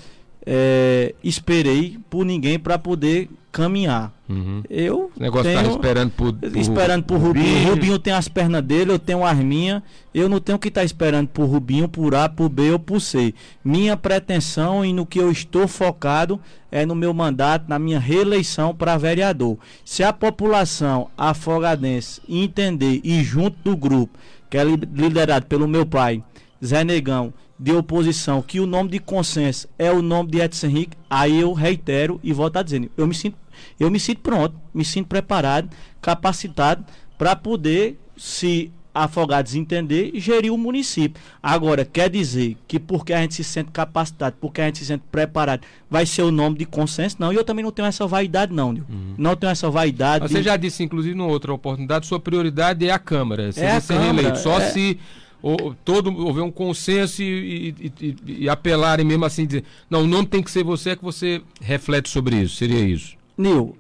[0.46, 4.12] é, esperei por ninguém para poder caminhar.
[4.28, 4.62] Uhum.
[4.68, 7.68] Eu O negócio tenho, tá esperando por, por esperando por Rubinho.
[7.70, 9.82] Rubinho tem as pernas dele, eu tenho as minhas.
[10.12, 13.32] Eu não tenho que estar esperando por Rubinho, por A, por B ou por C.
[13.64, 16.38] Minha pretensão e no que eu estou focado
[16.70, 19.56] é no meu mandato, na minha reeleição para vereador.
[19.84, 24.18] Se a população afogadense entender e junto do grupo,
[24.50, 26.22] que é li- liderado pelo meu pai,
[26.64, 30.96] Zé Negão, de oposição, que o nome de consenso é o nome de Edson Henrique,
[31.10, 33.36] aí eu reitero e volto a dizer, eu me sinto,
[33.78, 35.68] eu me sinto pronto, me sinto preparado,
[36.00, 36.84] capacitado
[37.16, 41.22] para poder, se Afogados entender, gerir o município.
[41.40, 45.04] Agora, quer dizer que porque a gente se sente capacitado, porque a gente se sente
[45.12, 47.14] preparado, vai ser o nome de consenso?
[47.20, 48.84] Não, e eu também não tenho essa vaidade, não, Nil.
[49.16, 50.26] Não tenho essa vaidade.
[50.26, 53.50] Você de- já disse, inclusive, numa outra oportunidade, sua prioridade é a Câmara.
[53.50, 54.38] A ser Câmara, reeleito.
[54.40, 54.70] Só é.
[54.70, 54.98] se
[55.40, 60.06] o- todo, houver um consenso e, e- e- e apelarem mesmo assim, dizer, não, o
[60.08, 62.56] nome tem que ser você, é que você reflete sobre isso.
[62.56, 63.16] Seria isso.
[63.38, 63.76] Nil,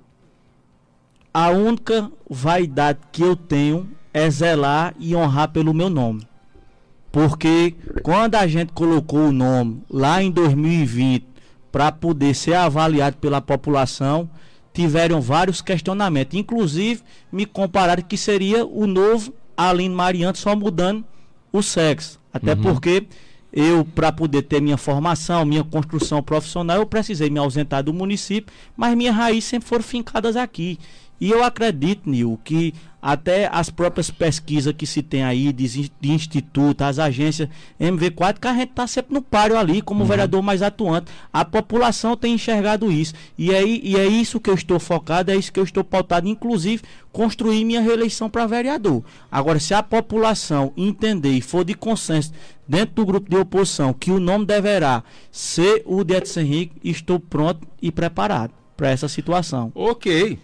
[1.34, 6.26] a única vaidade que eu tenho é zelar e honrar pelo meu nome.
[7.10, 11.26] Porque quando a gente colocou o nome lá em 2020
[11.72, 14.30] para poder ser avaliado pela população,
[14.72, 16.38] tiveram vários questionamentos.
[16.38, 17.02] Inclusive,
[17.32, 21.04] me compararam que seria o novo Aline Mariante só mudando
[21.52, 22.20] o sexo.
[22.32, 23.08] Até porque
[23.52, 28.52] eu, para poder ter minha formação, minha construção profissional, eu precisei me ausentar do município,
[28.76, 30.78] mas minhas raízes sempre foram fincadas aqui.
[31.20, 36.10] E eu acredito, Nil, que até as próprias pesquisas que se tem aí de, de
[36.10, 37.48] instituto, as agências
[37.80, 40.06] MV4, que a gente está sempre no páreo ali, como uhum.
[40.06, 41.10] vereador mais atuante.
[41.32, 43.14] A população tem enxergado isso.
[43.36, 46.28] E, aí, e é isso que eu estou focado, é isso que eu estou pautado,
[46.28, 46.82] inclusive
[47.12, 49.02] construir minha reeleição para vereador.
[49.30, 52.32] Agora, se a população entender e for de consenso
[52.66, 57.18] dentro do grupo de oposição que o nome deverá ser o de Edson Henrique, estou
[57.18, 59.72] pronto e preparado para essa situação.
[59.74, 60.38] Ok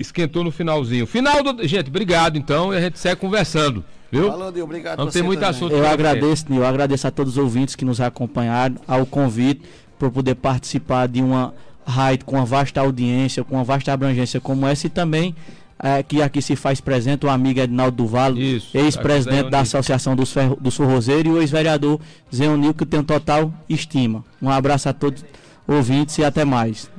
[0.00, 1.06] esquentou no finalzinho.
[1.06, 1.66] Final do.
[1.66, 3.84] Gente, obrigado então e a gente segue conversando.
[4.10, 4.28] Viu?
[4.28, 4.98] Falou, Dio, obrigado.
[4.98, 5.74] Não tem muito assunto.
[5.74, 9.62] Eu agradeço, Nil, agradeço a todos os ouvintes que nos acompanharam, ao convite
[9.98, 11.54] por poder participar de uma
[11.86, 15.34] raid com uma vasta audiência, com uma vasta abrangência como essa e também
[15.82, 20.56] é, que aqui se faz presente o amigo Edinaldo Duval, ex-presidente da Associação dos, Ferro,
[20.60, 22.00] dos Forrozeiros e o ex-vereador
[22.34, 24.24] Zé Unil, que tem total estima.
[24.42, 25.24] Um abraço a todos
[25.66, 26.88] ouvintes e até mais.